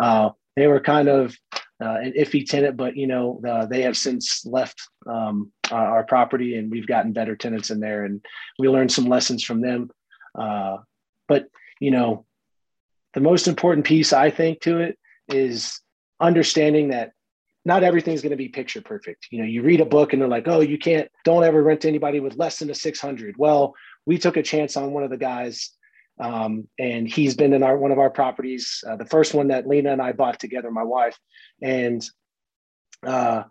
Uh, 0.01 0.29
they 0.55 0.67
were 0.67 0.79
kind 0.79 1.07
of 1.07 1.37
uh, 1.83 1.97
an 2.01 2.13
iffy 2.17 2.45
tenant, 2.45 2.77
but 2.77 2.95
you 2.95 3.07
know 3.07 3.41
uh, 3.47 3.65
they 3.65 3.81
have 3.81 3.97
since 3.97 4.45
left 4.45 4.81
um, 5.07 5.51
uh, 5.71 5.75
our 5.75 6.03
property, 6.03 6.55
and 6.57 6.71
we've 6.71 6.87
gotten 6.87 7.11
better 7.11 7.35
tenants 7.35 7.69
in 7.69 7.79
there, 7.79 8.05
and 8.05 8.23
we 8.59 8.69
learned 8.69 8.91
some 8.91 9.05
lessons 9.05 9.43
from 9.43 9.61
them. 9.61 9.89
But 11.27 11.47
you 11.79 11.91
know, 11.91 12.25
the 13.13 13.21
most 13.21 13.47
important 13.47 13.85
piece 13.85 14.13
I 14.13 14.29
think 14.29 14.61
to 14.61 14.79
it 14.79 14.97
is 15.27 15.81
understanding 16.19 16.89
that 16.89 17.11
not 17.63 17.83
everything's 17.83 18.21
going 18.21 18.31
to 18.31 18.37
be 18.37 18.49
picture 18.49 18.81
perfect. 18.81 19.27
You 19.31 19.39
know, 19.39 19.45
you 19.45 19.63
read 19.63 19.81
a 19.81 19.85
book 19.85 20.13
and 20.13 20.21
they're 20.21 20.29
like, 20.29 20.47
"Oh, 20.47 20.61
you 20.61 20.77
can't 20.77 21.09
don't 21.23 21.43
ever 21.43 21.61
rent 21.61 21.81
to 21.81 21.87
anybody 21.87 22.19
with 22.19 22.37
less 22.37 22.59
than 22.59 22.69
a 22.69 22.75
600." 22.75 23.35
Well, 23.37 23.73
we 24.05 24.17
took 24.17 24.37
a 24.37 24.43
chance 24.43 24.77
on 24.77 24.91
one 24.91 25.03
of 25.03 25.09
the 25.09 25.17
guys 25.17 25.71
um, 26.19 26.67
and 26.79 27.07
he's 27.07 27.35
been 27.35 27.53
in 27.53 27.63
our 27.63 27.77
one 27.77 27.91
of 27.91 27.99
our 27.99 28.09
properties, 28.09 28.83
uh, 28.87 28.95
the 28.95 29.05
first 29.05 29.33
one 29.33 29.49
that 29.49 29.67
Lena 29.67 29.91
and 29.91 30.01
I 30.01 30.13
bought 30.13 30.39
together, 30.39 30.71
my 30.71 30.83
wife, 30.83 31.17
and 31.61 32.03
uh, 33.05 33.43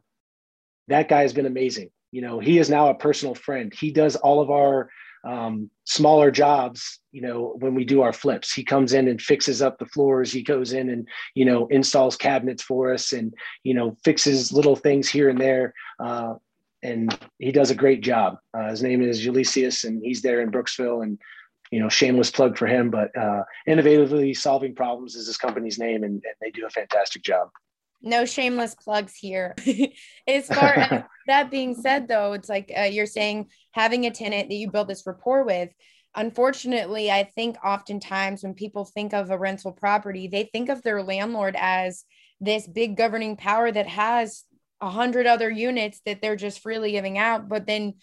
that 0.88 1.08
guy 1.08 1.22
has 1.22 1.32
been 1.32 1.46
amazing. 1.46 1.90
You 2.10 2.22
know, 2.22 2.38
he 2.38 2.58
is 2.58 2.70
now 2.70 2.88
a 2.88 2.94
personal 2.94 3.34
friend. 3.34 3.72
He 3.74 3.90
does 3.90 4.16
all 4.16 4.40
of 4.40 4.50
our 4.50 4.88
um, 5.24 5.70
smaller 5.84 6.30
jobs. 6.30 7.00
You 7.12 7.22
know, 7.22 7.54
when 7.58 7.74
we 7.74 7.84
do 7.84 8.02
our 8.02 8.12
flips, 8.12 8.52
he 8.52 8.64
comes 8.64 8.92
in 8.92 9.08
and 9.08 9.20
fixes 9.20 9.62
up 9.62 9.78
the 9.78 9.86
floors. 9.86 10.32
He 10.32 10.42
goes 10.42 10.72
in 10.72 10.90
and 10.90 11.08
you 11.34 11.44
know 11.44 11.66
installs 11.68 12.16
cabinets 12.16 12.62
for 12.62 12.92
us, 12.92 13.12
and 13.12 13.34
you 13.62 13.74
know 13.74 13.96
fixes 14.04 14.52
little 14.52 14.76
things 14.76 15.08
here 15.08 15.28
and 15.28 15.40
there. 15.40 15.74
Uh, 15.98 16.34
and 16.82 17.18
he 17.38 17.50
does 17.50 17.70
a 17.70 17.74
great 17.74 18.02
job. 18.02 18.38
Uh, 18.52 18.68
his 18.70 18.82
name 18.82 19.02
is 19.02 19.24
Ulysses, 19.24 19.84
and 19.84 20.02
he's 20.02 20.22
there 20.22 20.40
in 20.40 20.50
Brooksville. 20.50 21.02
And 21.02 21.18
you 21.70 21.80
know, 21.80 21.88
shameless 21.88 22.30
plug 22.30 22.56
for 22.56 22.66
him, 22.66 22.90
but 22.90 23.16
uh, 23.16 23.42
innovatively 23.66 24.36
solving 24.36 24.74
problems 24.74 25.16
is 25.16 25.26
his 25.26 25.36
company's 25.36 25.78
name, 25.78 26.04
and, 26.04 26.14
and 26.14 26.34
they 26.40 26.50
do 26.50 26.66
a 26.66 26.70
fantastic 26.70 27.22
job. 27.22 27.48
No 28.04 28.24
shameless 28.24 28.74
plugs 28.74 29.14
here. 29.16 29.54
as 30.28 30.46
far 30.46 30.74
as 30.74 31.02
that 31.26 31.50
being 31.50 31.74
said, 31.74 32.06
though, 32.06 32.34
it's 32.34 32.48
like 32.48 32.70
uh, 32.76 32.82
you're 32.82 33.06
saying 33.06 33.48
having 33.72 34.04
a 34.04 34.10
tenant 34.10 34.48
that 34.48 34.56
you 34.56 34.70
build 34.70 34.88
this 34.88 35.06
rapport 35.06 35.44
with. 35.44 35.70
Unfortunately, 36.14 37.10
I 37.10 37.24
think 37.24 37.56
oftentimes 37.64 38.42
when 38.42 38.54
people 38.54 38.84
think 38.84 39.14
of 39.14 39.30
a 39.30 39.38
rental 39.38 39.72
property, 39.72 40.28
they 40.28 40.44
think 40.44 40.68
of 40.68 40.82
their 40.82 41.02
landlord 41.02 41.56
as 41.58 42.04
this 42.40 42.68
big 42.68 42.96
governing 42.96 43.36
power 43.36 43.72
that 43.72 43.88
has 43.88 44.44
a 44.80 44.90
hundred 44.90 45.26
other 45.26 45.50
units 45.50 46.00
that 46.04 46.20
they're 46.20 46.36
just 46.36 46.60
freely 46.60 46.92
giving 46.92 47.16
out. 47.18 47.48
But 47.48 47.66
then 47.66 47.94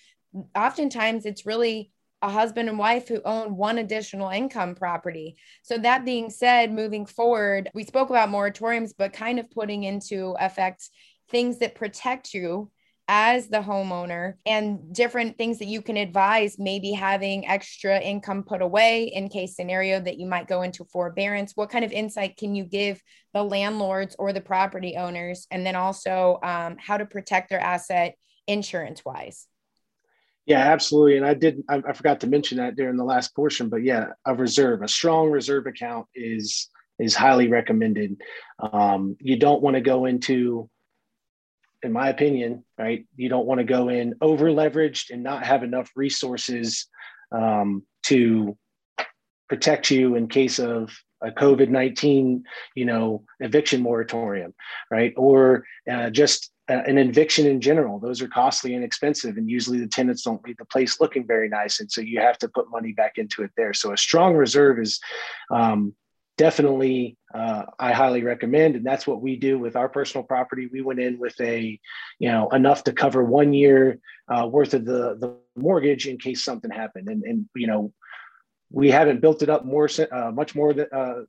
oftentimes 0.56 1.26
it's 1.26 1.46
really 1.46 1.92
a 2.22 2.30
husband 2.30 2.70
and 2.70 2.78
wife 2.78 3.08
who 3.08 3.22
own 3.26 3.56
one 3.56 3.78
additional 3.78 4.30
income 4.30 4.76
property. 4.76 5.36
So, 5.64 5.78
that 5.80 6.06
being 6.06 6.30
said, 6.30 6.72
moving 6.72 7.06
forward, 7.06 7.70
we 7.74 7.84
spoke 7.84 8.10
about 8.10 8.30
moratoriums, 8.30 8.94
but 8.98 9.14
kind 9.14 9.40
of 9.40 9.50
putting 9.52 9.84
into 9.84 10.36
effect 10.40 10.90
things 11.30 11.60
that 11.60 11.76
protect 11.76 12.34
you 12.34 12.70
as 13.14 13.50
the 13.50 13.58
homeowner 13.58 14.36
and 14.46 14.96
different 14.96 15.38
things 15.38 15.60
that 15.60 15.68
you 15.68 15.82
can 15.82 15.98
advise 15.98 16.58
maybe 16.58 16.92
having 16.92 17.46
extra 17.46 18.00
income 18.00 18.42
put 18.42 18.62
away 18.62 19.04
in 19.04 19.28
case 19.28 19.56
scenario 19.56 20.00
that 20.00 20.18
you 20.18 20.26
might 20.26 20.48
go 20.48 20.62
into 20.62 20.86
forbearance. 20.86 21.52
What 21.56 21.70
kind 21.70 21.84
of 21.84 21.92
insight 21.92 22.38
can 22.38 22.56
you 22.56 22.64
give 22.64 23.02
the 23.34 23.44
landlords 23.44 24.16
or 24.18 24.32
the 24.32 24.40
property 24.40 24.96
owners? 24.96 25.46
And 25.52 25.66
then 25.66 25.76
also 25.76 26.40
um, 26.42 26.78
how 26.80 26.98
to 26.98 27.06
protect 27.06 27.50
their 27.50 27.60
asset 27.60 28.16
insurance 28.48 29.04
wise 29.04 29.48
yeah, 30.46 30.60
absolutely. 30.60 31.18
And 31.18 31.26
I 31.26 31.34
did, 31.34 31.64
I, 31.70 31.82
I, 31.88 31.94
forgot 31.94 32.22
to 32.22 32.28
mention 32.28 32.58
that 32.58 32.76
during 32.76 32.98
the 32.98 33.04
last 33.04 33.36
portion, 33.36 33.70
but 33.70 33.84
yeah, 33.84 34.08
a 34.26 34.34
reserve, 34.34 34.82
a 34.82 34.88
strong 34.88 35.30
reserve 35.30 35.68
account 35.68 36.08
is, 36.16 36.68
is 37.00 37.16
highly 37.16 37.48
recommended. 37.48 38.22
Um, 38.60 39.18
you 39.20 39.38
don't 39.38 39.62
want 39.62 39.76
to 39.76 39.82
go 39.82 40.06
into, 40.06 40.70
in 41.84 41.92
my 41.92 42.10
opinion, 42.10 42.64
right? 42.78 43.06
You 43.16 43.30
don't 43.30 43.46
want 43.46 43.60
to 43.60 43.66
go 43.66 43.90
in 43.90 44.16
over 44.22 44.50
leveraged 44.50 45.12
and 45.12 45.24
not 45.24 45.46
have 45.46 45.64
enough 45.64 45.92
resources 45.96 46.88
um, 47.32 47.86
to 48.08 48.58
protect 49.48 49.92
you 49.92 50.16
in 50.16 50.28
case 50.28 50.60
of 50.60 50.92
a 51.22 51.32
COVID 51.32 51.70
19, 51.70 52.44
you 52.76 52.86
know, 52.86 53.24
eviction 53.40 53.82
moratorium, 53.82 54.54
right? 54.90 55.14
Or 55.18 55.66
uh, 55.90 56.10
just 56.10 56.52
uh, 56.70 56.82
an 56.86 56.98
eviction 56.98 57.46
in 57.46 57.62
general. 57.62 58.00
Those 58.00 58.22
are 58.22 58.28
costly 58.28 58.76
and 58.76 58.84
expensive, 58.84 59.38
and 59.38 59.50
usually 59.50 59.80
the 59.80 59.88
tenants 59.88 60.24
don't 60.24 60.44
leave 60.46 60.58
the 60.58 60.66
place 60.66 61.00
looking 61.00 61.28
very 61.28 61.50
nice, 61.50 61.80
and 61.80 61.92
so 61.92 62.02
you 62.02 62.20
have 62.20 62.38
to 62.40 62.48
put 62.50 62.72
money 62.72 62.94
back 62.94 63.14
into 63.18 63.44
it 63.44 63.52
there. 63.58 63.74
So 63.74 63.94
a 63.94 63.98
strong 63.98 64.36
reserve 64.36 64.80
is 64.80 65.00
um, 65.52 65.94
definitely 66.38 67.18
uh, 67.34 67.64
I 67.80 67.92
highly 67.92 68.24
recommend, 68.24 68.76
and 68.76 68.86
that's 68.86 69.06
what 69.06 69.22
we 69.22 69.36
do 69.36 69.60
with 69.60 69.76
our 69.76 69.90
personal 69.90 70.24
property. 70.24 70.70
We 70.72 70.82
went 70.82 71.00
in 71.00 71.20
with 71.20 71.40
a, 71.40 71.80
you 72.20 72.32
know, 72.32 72.50
enough 72.50 72.84
to 72.86 72.94
cover 72.94 73.24
one 73.24 73.54
year 73.54 74.00
uh, 74.28 74.48
worth 74.48 74.74
of 74.74 74.86
the 74.86 75.18
the 75.20 75.38
mortgage 75.56 76.08
in 76.08 76.18
case 76.18 76.44
something 76.44 76.72
happened, 76.72 77.10
and 77.10 77.24
and 77.24 77.50
you 77.56 77.68
know 77.68 77.94
we 78.72 78.90
haven't 78.90 79.22
built 79.22 79.44
it 79.44 79.50
up 79.50 79.66
more, 79.66 79.90
uh, 80.12 80.32
much 80.32 80.56
more 80.56 80.74
than, 80.74 80.88
uh, 80.92 81.22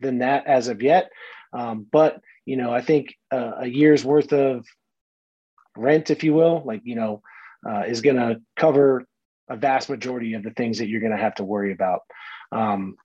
than 0.00 0.18
that 0.18 0.46
as 0.46 0.68
of 0.68 0.82
yet. 0.82 1.10
Um, 1.52 1.86
but 1.90 2.20
you 2.44 2.56
know, 2.56 2.72
I 2.72 2.80
think 2.80 3.14
uh, 3.30 3.52
a 3.58 3.66
year's 3.66 4.04
worth 4.04 4.32
of 4.32 4.66
rent, 5.76 6.10
if 6.10 6.24
you 6.24 6.34
will, 6.34 6.62
like 6.64 6.82
you 6.84 6.94
know, 6.94 7.22
uh, 7.68 7.82
is 7.86 8.00
going 8.00 8.16
to 8.16 8.40
cover 8.56 9.04
a 9.48 9.56
vast 9.56 9.88
majority 9.88 10.34
of 10.34 10.42
the 10.42 10.50
things 10.50 10.78
that 10.78 10.88
you're 10.88 11.00
going 11.00 11.12
to 11.12 11.18
have 11.18 11.34
to 11.36 11.44
worry 11.44 11.72
about. 11.72 12.02
Um, 12.52 12.96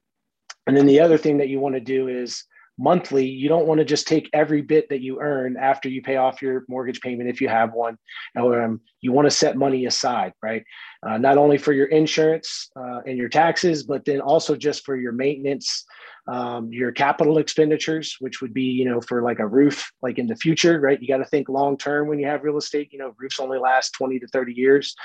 and 0.68 0.76
then 0.76 0.86
the 0.86 1.02
other 1.02 1.18
thing 1.18 1.38
that 1.38 1.50
you 1.50 1.60
want 1.60 1.76
to 1.76 1.82
do 1.82 2.08
is 2.08 2.46
monthly, 2.78 3.26
you 3.26 3.48
don't 3.48 3.68
want 3.68 3.80
to 3.80 3.86
just 3.86 4.08
take 4.08 4.30
every 4.34 4.62
bit 4.62 4.90
that 4.90 5.02
you 5.02 5.22
earn 5.22 5.58
after 5.58 5.90
you 5.90 6.02
pay 6.02 6.18
off 6.18 6.42
your 6.42 6.64
mortgage 6.68 7.02
payment 7.02 7.30
if 7.30 7.40
you 7.40 7.48
have 7.48 7.74
one. 7.74 7.98
Um, 8.36 8.82
you 9.02 9.12
want 9.12 9.26
to 9.26 9.32
set 9.32 9.58
money 9.58 9.86
aside, 9.86 10.34
right? 10.42 10.64
Uh, 11.08 11.18
not 11.18 11.38
only 11.38 11.58
for 11.58 11.74
your 11.74 11.88
insurance 11.88 12.70
uh, 12.76 13.02
and 13.06 13.18
your 13.18 13.30
taxes, 13.30 13.84
but 13.84 14.06
then 14.06 14.22
also 14.22 14.56
just 14.56 14.86
for 14.86 14.96
your 14.96 15.12
maintenance, 15.12 15.86
um, 16.28 16.72
your 16.72 16.92
capital 16.92 17.38
expenditures, 17.38 18.16
which 18.20 18.42
would 18.42 18.54
be, 18.54 18.64
you 18.64 18.86
know, 18.86 19.02
for 19.02 19.22
like 19.22 19.40
a 19.40 19.48
roof, 19.48 19.92
like 20.02 20.18
in 20.18 20.28
the 20.28 20.36
future, 20.36 20.80
right? 20.80 21.02
You 21.02 21.08
got 21.08 21.18
to 21.18 21.26
think 21.26 21.50
long 21.50 21.78
term 21.78 22.08
when 22.08 22.20
you 22.20 22.28
have 22.28 22.44
real 22.44 22.58
estate. 22.58 22.94
You 22.94 23.00
know, 23.00 23.14
roofs 23.18 23.40
only 23.40 23.60
last 23.60 23.92
20 23.92 24.20
to 24.20 24.28
30 24.28 24.54
years. 24.54 24.96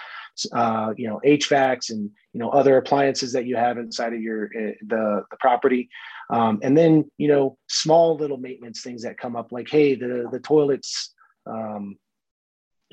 Uh, 0.53 0.95
you 0.97 1.09
know, 1.09 1.21
HVACs 1.25 1.91
and, 1.91 2.11
you 2.33 2.41
know, 2.41 2.51
other 2.51 2.77
appliances 2.77 3.33
that 3.33 3.47
you 3.47 3.57
have 3.57 3.79
inside 3.79 4.13
of 4.13 4.21
your, 4.21 4.45
uh, 4.45 4.73
the, 4.87 5.25
the 5.31 5.37
property. 5.41 5.89
Um, 6.31 6.61
and 6.63 6.79
then, 6.79 7.11
you 7.19 7.27
know, 7.27 7.59
small 7.69 8.17
little 8.17 8.37
maintenance 8.37 8.83
things 8.83 9.03
that 9.03 9.19
come 9.19 9.35
up 9.35 9.51
like, 9.51 9.69
hey, 9.69 9.97
the, 9.97 10.29
the 10.31 10.39
toilet's 10.39 11.13
um, 11.47 11.97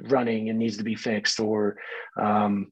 running 0.01 0.49
and 0.49 0.57
needs 0.57 0.77
to 0.77 0.83
be 0.83 0.95
fixed 0.95 1.39
or, 1.39 1.77
um, 2.19 2.71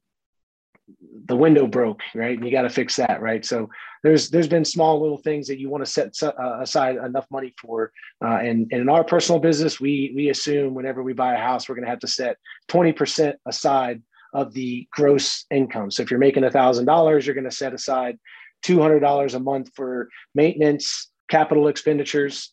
the 1.26 1.36
window 1.36 1.66
broke, 1.66 2.00
right? 2.14 2.36
And 2.36 2.44
you 2.44 2.52
got 2.52 2.62
to 2.62 2.70
fix 2.70 2.96
that, 2.96 3.20
right? 3.20 3.44
So 3.44 3.68
there's 4.02 4.30
there's 4.30 4.48
been 4.48 4.64
small 4.64 5.00
little 5.00 5.18
things 5.18 5.46
that 5.46 5.58
you 5.58 5.70
want 5.70 5.84
to 5.84 5.90
set 5.90 6.14
uh, 6.22 6.60
aside 6.60 6.96
enough 6.96 7.26
money 7.30 7.54
for. 7.60 7.92
Uh, 8.22 8.36
and, 8.36 8.68
and 8.70 8.82
in 8.82 8.88
our 8.88 9.04
personal 9.04 9.40
business, 9.40 9.80
we 9.80 10.12
we 10.14 10.28
assume 10.28 10.74
whenever 10.74 11.02
we 11.02 11.12
buy 11.12 11.34
a 11.34 11.38
house, 11.38 11.68
we're 11.68 11.74
going 11.74 11.86
to 11.86 11.90
have 11.90 12.00
to 12.00 12.08
set 12.08 12.36
20% 12.68 13.34
aside 13.46 14.02
of 14.34 14.52
the 14.52 14.86
gross 14.90 15.46
income. 15.50 15.90
So 15.90 16.02
if 16.02 16.10
you're 16.10 16.18
making 16.18 16.42
$1,000, 16.42 17.24
you're 17.24 17.34
going 17.34 17.44
to 17.44 17.52
set 17.52 17.72
aside 17.72 18.18
$200 18.64 19.34
a 19.34 19.38
month 19.38 19.70
for 19.76 20.08
maintenance, 20.34 21.10
capital 21.30 21.68
expenditures. 21.68 22.52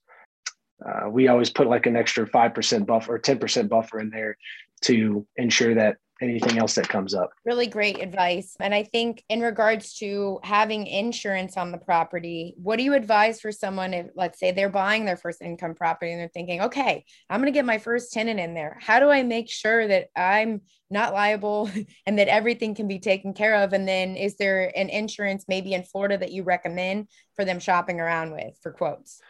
Uh, 0.86 1.10
we 1.10 1.28
always 1.28 1.50
put 1.50 1.68
like 1.68 1.88
an 1.88 1.96
extra 1.96 2.28
5% 2.28 2.86
buffer 2.86 3.16
or 3.16 3.20
10% 3.20 3.68
buffer 3.68 4.00
in 4.00 4.12
there 4.12 4.38
to 4.82 5.26
ensure 5.38 5.74
that 5.76 5.98
anything 6.22 6.58
else 6.58 6.75
that 6.75 6.88
comes 6.88 7.13
up. 7.13 7.32
Really 7.46 7.68
great 7.68 8.01
advice. 8.01 8.56
And 8.60 8.74
I 8.74 8.84
think 8.84 9.24
in 9.30 9.42
regards 9.42 9.96
to 9.96 10.40
having 10.44 10.88
insurance 10.88 11.58
on 11.58 11.72
the 11.72 11.78
property, 11.78 12.56
what 12.58 12.78
do 12.78 12.84
you 12.84 12.94
advise 12.94 13.42
for 13.42 13.51
someone 13.51 13.94
if 13.94 14.08
let's 14.16 14.40
say 14.40 14.51
they're 14.51 14.70
buying 14.70 15.06
their 15.06 15.18
first 15.18 15.42
income 15.42 15.75
property 15.75 16.12
and 16.12 16.22
they're 16.22 16.30
thinking, 16.34 16.62
okay, 16.62 17.06
I'm 17.30 17.40
going 17.42 17.51
to 17.51 17.58
get 17.58 17.66
my 17.66 17.78
first 17.78 18.13
tenant 18.13 18.40
in 18.40 18.54
there. 18.54 18.78
How 18.82 19.00
do 19.00 19.10
I 19.10 19.24
make 19.24 19.50
sure 19.50 19.88
that 19.88 20.10
I'm 20.16 20.62
not 20.90 21.13
liable 21.13 21.70
and 22.06 22.20
that 22.20 22.28
everything 22.28 22.75
can 22.75 22.88
be 22.88 23.00
taken 23.00 23.34
care 23.34 23.56
of? 23.56 23.74
And 23.74 23.88
then 23.88 24.16
is 24.16 24.38
there 24.38 24.72
an 24.78 24.90
insurance 24.90 25.46
maybe 25.48 25.74
in 25.74 25.84
Florida 25.84 26.18
that 26.18 26.32
you 26.32 26.44
recommend 26.44 27.08
for 27.36 27.46
them 27.46 27.60
shopping 27.60 28.00
around 28.00 28.32
with 28.32 28.58
for 28.62 28.72
quotes? 28.72 29.22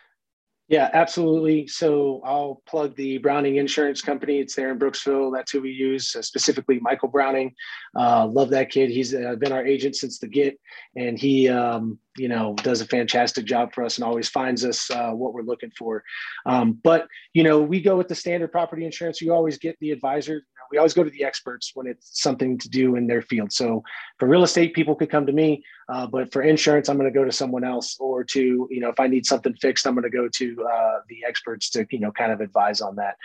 Yeah, 0.72 0.90
absolutely. 0.94 1.68
So 1.68 2.22
I'll 2.24 2.62
plug 2.66 2.96
the 2.96 3.18
Browning 3.18 3.58
Insurance 3.58 4.02
Company. 4.02 4.40
It's 4.40 4.56
there 4.56 4.72
in 4.72 4.80
Brooksville. 4.80 5.36
That's 5.36 5.52
who 5.52 5.60
we 5.60 5.72
use, 5.72 6.16
uh, 6.16 6.22
specifically 6.22 6.80
Michael 6.80 7.10
Browning. 7.10 7.54
Uh, 7.94 8.26
love 8.26 8.50
that 8.52 8.70
kid. 8.70 8.90
He's 8.90 9.14
uh, 9.14 9.36
been 9.38 9.52
our 9.52 9.66
agent 9.66 9.98
since 9.98 10.18
the 10.18 10.30
get, 10.30 10.58
and 10.96 11.20
he, 11.20 11.50
um, 11.50 12.00
you 12.16 12.30
know, 12.30 12.56
does 12.64 12.80
a 12.80 12.86
fantastic 12.86 13.44
job 13.44 13.74
for 13.74 13.84
us 13.84 13.98
and 13.98 14.06
always 14.06 14.30
finds 14.30 14.64
us 14.64 14.90
uh, 14.92 15.12
what 15.12 15.34
we're 15.34 15.42
looking 15.42 15.72
for. 15.78 16.06
Um, 16.46 16.80
but 16.82 17.06
you 17.34 17.44
know, 17.44 17.60
we 17.60 17.82
go 17.82 17.98
with 17.98 18.08
the 18.08 18.16
standard 18.16 18.54
property 18.54 18.86
insurance. 18.86 19.20
You 19.20 19.34
always 19.34 19.58
get 19.58 19.76
the 19.82 19.92
advisor. 19.92 20.46
We 20.72 20.78
always 20.78 20.94
go 20.94 21.04
to 21.04 21.10
the 21.10 21.24
experts 21.24 21.72
when 21.74 21.88
it's 21.88 22.22
something 22.22 22.58
to 22.60 22.70
do 22.70 22.96
in 22.96 23.08
their 23.08 23.22
field. 23.22 23.52
So 23.52 23.84
for 24.20 24.28
real 24.28 24.44
estate, 24.44 24.74
people 24.74 24.96
could 24.96 25.10
come 25.10 25.26
to 25.26 25.34
me, 25.34 25.64
uh, 25.90 26.08
but 26.08 26.32
for 26.32 26.42
insurance, 26.42 26.90
I'm 26.90 26.98
going 26.98 27.12
to 27.12 27.18
go 27.18 27.26
to 27.26 27.32
someone 27.32 27.64
else. 27.64 27.98
Or 28.00 28.24
to 28.24 28.68
you 28.70 28.80
know, 28.80 28.90
if 28.90 29.00
I 29.00 29.08
need 29.08 29.26
something 29.26 29.54
fixed, 29.56 29.86
I'm 29.86 29.96
going 29.96 30.04
to 30.04 30.10
go 30.10 30.28
to 30.28 30.68
uh, 30.74 31.00
the 31.10 31.24
experts 31.28 31.70
to 31.72 31.86
you 31.92 32.00
know 32.00 32.12
kind 32.12 32.32
of 32.32 32.42
advise 32.42 32.82
on 32.82 32.96
that. 32.96 33.18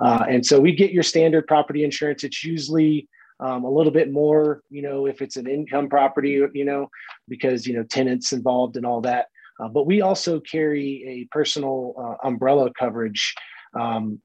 Uh, 0.00 0.24
and 0.28 0.44
so 0.44 0.58
we 0.60 0.72
get 0.74 0.92
your 0.92 1.02
standard 1.02 1.46
property 1.46 1.84
insurance. 1.84 2.24
It's 2.24 2.42
usually 2.44 3.08
um, 3.40 3.64
a 3.64 3.70
little 3.70 3.92
bit 3.92 4.12
more, 4.12 4.62
you 4.70 4.82
know, 4.82 5.06
if 5.06 5.20
it's 5.20 5.36
an 5.36 5.46
income 5.46 5.88
property, 5.88 6.40
you 6.52 6.64
know, 6.64 6.88
because 7.28 7.66
you 7.66 7.74
know 7.74 7.82
tenants 7.82 8.32
involved 8.32 8.76
and 8.76 8.86
all 8.86 9.00
that. 9.02 9.26
Uh, 9.60 9.68
but 9.68 9.86
we 9.86 10.00
also 10.00 10.40
carry 10.40 11.04
a 11.06 11.28
personal 11.32 11.94
uh, 11.96 12.26
umbrella 12.26 12.70
coverage 12.78 13.34
um, 13.78 14.20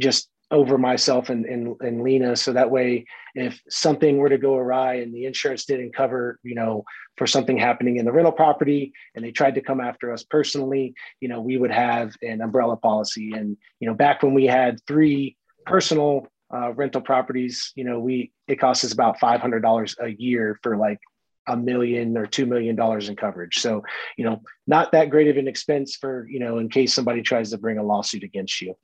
just 0.00 0.28
over 0.50 0.78
myself 0.78 1.30
and, 1.30 1.44
and, 1.46 1.74
and 1.80 2.02
Lena. 2.02 2.36
So 2.36 2.52
that 2.52 2.70
way, 2.70 3.06
if 3.34 3.60
something 3.68 4.18
were 4.18 4.28
to 4.28 4.38
go 4.38 4.56
awry 4.56 4.96
and 4.96 5.12
the 5.12 5.26
insurance 5.26 5.64
didn't 5.64 5.94
cover, 5.94 6.38
you 6.42 6.54
know, 6.54 6.84
for 7.16 7.26
something 7.26 7.58
happening 7.58 7.96
in 7.96 8.04
the 8.04 8.12
rental 8.12 8.32
property 8.32 8.92
and 9.14 9.24
they 9.24 9.32
tried 9.32 9.54
to 9.56 9.60
come 9.60 9.80
after 9.80 10.12
us 10.12 10.22
personally, 10.22 10.94
you 11.20 11.28
know, 11.28 11.40
we 11.40 11.56
would 11.56 11.70
have 11.70 12.14
an 12.22 12.40
umbrella 12.40 12.76
policy. 12.76 13.32
And, 13.32 13.56
you 13.80 13.88
know, 13.88 13.94
back 13.94 14.22
when 14.22 14.34
we 14.34 14.44
had 14.44 14.80
three 14.86 15.36
personal 15.66 16.28
uh, 16.54 16.72
rental 16.72 17.00
properties, 17.00 17.72
you 17.74 17.84
know, 17.84 17.98
we, 17.98 18.32
it 18.46 18.60
costs 18.60 18.84
us 18.84 18.92
about 18.92 19.18
$500 19.18 19.94
a 20.00 20.08
year 20.08 20.58
for 20.62 20.76
like 20.76 21.00
a 21.46 21.56
million 21.56 22.16
or 22.16 22.26
two 22.26 22.46
million 22.46 22.76
dollars 22.76 23.08
in 23.08 23.16
coverage. 23.16 23.58
So, 23.58 23.82
you 24.16 24.24
know, 24.24 24.42
not 24.66 24.92
that 24.92 25.10
great 25.10 25.28
of 25.28 25.36
an 25.36 25.48
expense 25.48 25.96
for, 25.96 26.26
you 26.28 26.38
know, 26.38 26.58
in 26.58 26.68
case 26.68 26.94
somebody 26.94 27.22
tries 27.22 27.50
to 27.50 27.58
bring 27.58 27.78
a 27.78 27.82
lawsuit 27.82 28.22
against 28.22 28.60
you. 28.62 28.76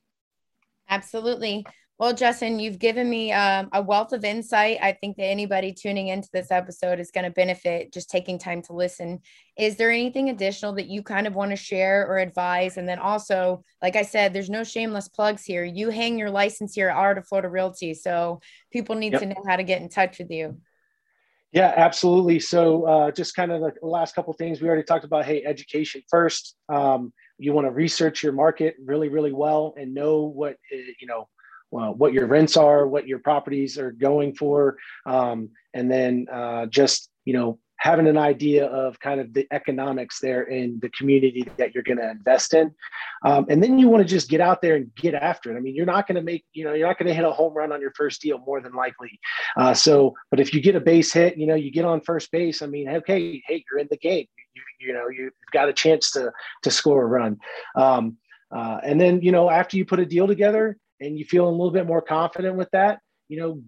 Absolutely. 0.91 1.65
Well, 2.01 2.13
Justin, 2.13 2.59
you've 2.59 2.79
given 2.79 3.07
me 3.07 3.31
um, 3.31 3.69
a 3.73 3.81
wealth 3.81 4.11
of 4.11 4.25
insight. 4.25 4.79
I 4.81 4.91
think 4.91 5.17
that 5.17 5.25
anybody 5.25 5.71
tuning 5.71 6.07
into 6.07 6.29
this 6.33 6.49
episode 6.49 6.99
is 6.99 7.11
going 7.11 7.25
to 7.25 7.29
benefit 7.29 7.93
just 7.93 8.09
taking 8.09 8.39
time 8.39 8.63
to 8.63 8.73
listen. 8.73 9.19
Is 9.55 9.75
there 9.75 9.91
anything 9.91 10.29
additional 10.29 10.73
that 10.73 10.87
you 10.87 11.03
kind 11.03 11.27
of 11.27 11.35
want 11.35 11.51
to 11.51 11.55
share 11.55 12.07
or 12.07 12.17
advise? 12.17 12.77
And 12.77 12.89
then 12.89 12.97
also, 12.97 13.63
like 13.83 13.95
I 13.95 14.01
said, 14.01 14.33
there's 14.33 14.49
no 14.49 14.63
shameless 14.63 15.09
plugs 15.09 15.45
here. 15.45 15.63
You 15.63 15.91
hang 15.91 16.17
your 16.17 16.31
license 16.31 16.73
here 16.73 16.89
at 16.89 16.97
Art 16.97 17.19
of 17.19 17.27
Florida 17.27 17.49
Realty. 17.49 17.93
So 17.93 18.41
people 18.73 18.95
need 18.95 19.13
yep. 19.13 19.21
to 19.21 19.27
know 19.27 19.43
how 19.47 19.57
to 19.57 19.63
get 19.63 19.83
in 19.83 19.87
touch 19.87 20.17
with 20.17 20.31
you. 20.31 20.57
Yeah, 21.51 21.73
absolutely. 21.75 22.39
So, 22.39 22.85
uh, 22.85 23.11
just 23.11 23.35
kind 23.35 23.51
of 23.51 23.61
the 23.61 23.73
last 23.85 24.15
couple 24.15 24.33
things 24.33 24.61
we 24.61 24.67
already 24.67 24.83
talked 24.83 25.03
about. 25.03 25.25
Hey, 25.25 25.43
education 25.43 26.01
first. 26.09 26.55
Um, 26.67 27.13
you 27.41 27.53
want 27.53 27.65
to 27.65 27.71
research 27.71 28.21
your 28.23 28.33
market 28.33 28.75
really, 28.85 29.09
really 29.09 29.33
well 29.33 29.73
and 29.77 29.93
know 29.93 30.21
what 30.21 30.57
eh, 30.71 30.93
you 30.99 31.07
know 31.07 31.27
uh, 31.77 31.91
what 31.91 32.13
your 32.13 32.27
rents 32.27 32.55
are, 32.55 32.87
what 32.87 33.07
your 33.07 33.19
properties 33.19 33.77
are 33.77 33.91
going 33.91 34.35
for, 34.35 34.77
um, 35.05 35.49
and 35.73 35.91
then 35.91 36.27
uh, 36.31 36.65
just 36.67 37.09
you 37.25 37.33
know 37.33 37.57
having 37.81 38.07
an 38.07 38.17
idea 38.17 38.67
of 38.67 38.99
kind 38.99 39.19
of 39.19 39.33
the 39.33 39.47
economics 39.51 40.19
there 40.19 40.43
in 40.43 40.77
the 40.83 40.89
community 40.89 41.43
that 41.57 41.73
you're 41.73 41.83
going 41.83 41.97
to 41.97 42.11
invest 42.11 42.53
in. 42.53 42.71
Um, 43.25 43.47
and 43.49 43.61
then 43.61 43.79
you 43.79 43.89
want 43.89 44.03
to 44.03 44.07
just 44.07 44.29
get 44.29 44.39
out 44.39 44.61
there 44.61 44.75
and 44.75 44.93
get 44.93 45.15
after 45.15 45.51
it. 45.51 45.57
I 45.57 45.61
mean, 45.61 45.73
you're 45.73 45.87
not 45.87 46.05
going 46.05 46.15
to 46.17 46.21
make, 46.21 46.45
you 46.53 46.63
know, 46.63 46.73
you're 46.73 46.87
not 46.87 46.99
going 46.99 47.07
to 47.07 47.13
hit 47.13 47.25
a 47.25 47.31
home 47.31 47.55
run 47.55 47.71
on 47.71 47.81
your 47.81 47.91
first 47.97 48.21
deal 48.21 48.37
more 48.45 48.61
than 48.61 48.73
likely. 48.73 49.19
Uh, 49.57 49.73
so, 49.73 50.13
but 50.29 50.39
if 50.39 50.53
you 50.53 50.61
get 50.61 50.75
a 50.75 50.79
base 50.79 51.11
hit, 51.11 51.37
you 51.37 51.47
know, 51.47 51.55
you 51.55 51.71
get 51.71 51.83
on 51.83 52.01
first 52.01 52.31
base, 52.31 52.61
I 52.61 52.67
mean, 52.67 52.87
okay, 52.87 53.41
hey, 53.47 53.65
you're 53.67 53.79
in 53.79 53.87
the 53.89 53.97
game. 53.97 54.27
You, 54.53 54.61
you 54.79 54.93
know, 54.93 55.07
you've 55.09 55.33
got 55.51 55.69
a 55.69 55.73
chance 55.73 56.11
to, 56.11 56.31
to 56.63 56.71
score 56.71 57.03
a 57.03 57.05
run. 57.05 57.37
Um, 57.75 58.17
uh, 58.53 58.79
and 58.83 58.99
then, 58.99 59.21
you 59.21 59.31
know, 59.31 59.49
after 59.49 59.77
you 59.77 59.85
put 59.85 59.99
a 59.99 60.05
deal 60.05 60.27
together 60.27 60.77
and 60.99 61.17
you 61.17 61.25
feel 61.25 61.47
a 61.47 61.51
little 61.51 61.71
bit 61.71 61.87
more 61.87 62.01
confident 62.01 62.57
with 62.57 62.69
that, 62.71 62.99
you 63.29 63.39
know, 63.39 63.61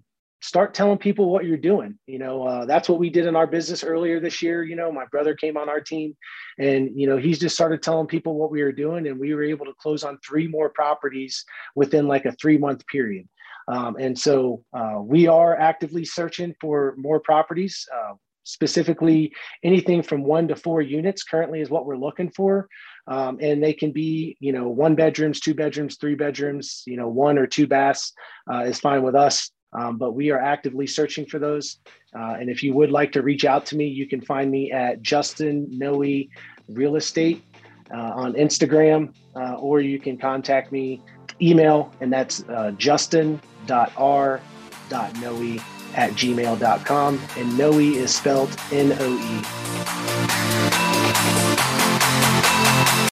start 0.44 0.74
telling 0.74 0.98
people 0.98 1.30
what 1.30 1.46
you're 1.46 1.58
doing. 1.58 1.98
You 2.06 2.20
know 2.20 2.44
uh, 2.44 2.66
that's 2.66 2.90
what 2.90 3.00
we 3.00 3.10
did 3.10 3.26
in 3.26 3.36
our 3.36 3.48
business 3.48 3.84
earlier 3.84 4.20
this 4.20 4.42
year. 4.42 4.64
You 4.64 4.76
know 4.76 4.92
my 4.92 5.06
brother 5.06 5.34
came 5.34 5.56
on 5.56 5.70
our 5.70 5.80
team 5.80 6.16
and 6.60 6.90
you 7.00 7.08
know 7.08 7.16
he's 7.16 7.40
just 7.40 7.56
started 7.56 7.82
telling 7.82 8.08
people 8.08 8.36
what 8.36 8.52
we 8.52 8.62
were 8.62 8.74
doing 8.74 9.08
and 9.08 9.18
we 9.18 9.34
were 9.34 9.44
able 9.44 9.66
to 9.66 9.74
close 9.80 10.04
on 10.04 10.20
three 10.20 10.48
more 10.48 10.70
properties 10.70 11.46
within 11.76 12.08
like 12.08 12.26
a 12.26 12.34
three 12.34 12.58
month 12.58 12.86
period. 12.88 13.28
Um, 13.70 13.96
and 13.98 14.20
so 14.20 14.66
uh, 14.74 14.98
we 15.00 15.28
are 15.28 15.58
actively 15.58 16.04
searching 16.04 16.54
for 16.60 16.94
more 16.98 17.22
properties. 17.22 17.88
Uh, 17.96 18.16
specifically 18.44 19.32
anything 19.64 20.02
from 20.02 20.24
one 20.24 20.48
to 20.48 20.56
four 20.56 20.82
units 20.82 21.24
currently 21.24 21.62
is 21.62 21.70
what 21.70 21.86
we're 21.86 21.98
looking 21.98 22.30
for 22.32 22.68
um, 23.08 23.38
and 23.42 23.64
they 23.64 23.74
can 23.74 23.92
be 23.92 24.38
you 24.40 24.52
know 24.52 24.68
one 24.68 24.96
bedrooms 24.96 25.40
two 25.40 25.54
bedrooms 25.54 25.98
three 25.98 26.16
bedrooms 26.16 26.84
you 26.86 26.98
know 26.98 27.08
one 27.08 27.38
or 27.38 27.48
two 27.48 27.68
baths 27.68 28.14
uh, 28.52 28.60
is 28.60 28.80
fine 28.80 29.04
with 29.04 29.16
us 29.16 29.52
um, 29.74 29.98
but 29.98 30.14
we 30.14 30.30
are 30.32 30.40
actively 30.40 30.88
searching 30.88 31.26
for 31.26 31.40
those. 31.40 31.80
Uh, 32.16 32.36
and 32.40 32.50
if 32.50 32.64
you 32.64 32.74
would 32.74 32.92
like 32.92 33.12
to 33.14 33.22
reach 33.22 33.46
out 33.46 33.66
to 33.68 33.76
me, 33.76 33.88
you 33.88 34.08
can 34.08 34.22
find 34.22 34.52
me 34.52 34.72
at 34.72 35.02
Justin 35.02 35.68
Noe 35.72 36.04
Real 36.70 36.96
Estate 36.96 37.44
uh, 37.94 38.12
on 38.16 38.34
Instagram, 38.34 39.14
uh, 39.36 39.56
or 39.56 39.82
you 39.82 40.00
can 40.00 40.18
contact 40.18 40.72
me 40.72 41.02
email, 41.42 41.92
and 42.02 42.14
that's 42.14 42.44
uh, 42.50 42.72
justin.r.noe 42.78 43.40
at 45.96 46.12
gmail.com. 46.12 47.20
And 47.38 47.58
Noe 47.58 47.80
is 47.80 48.16
spelled 48.16 48.56
N 48.72 48.96
O 49.00 49.18
E. 51.60 51.63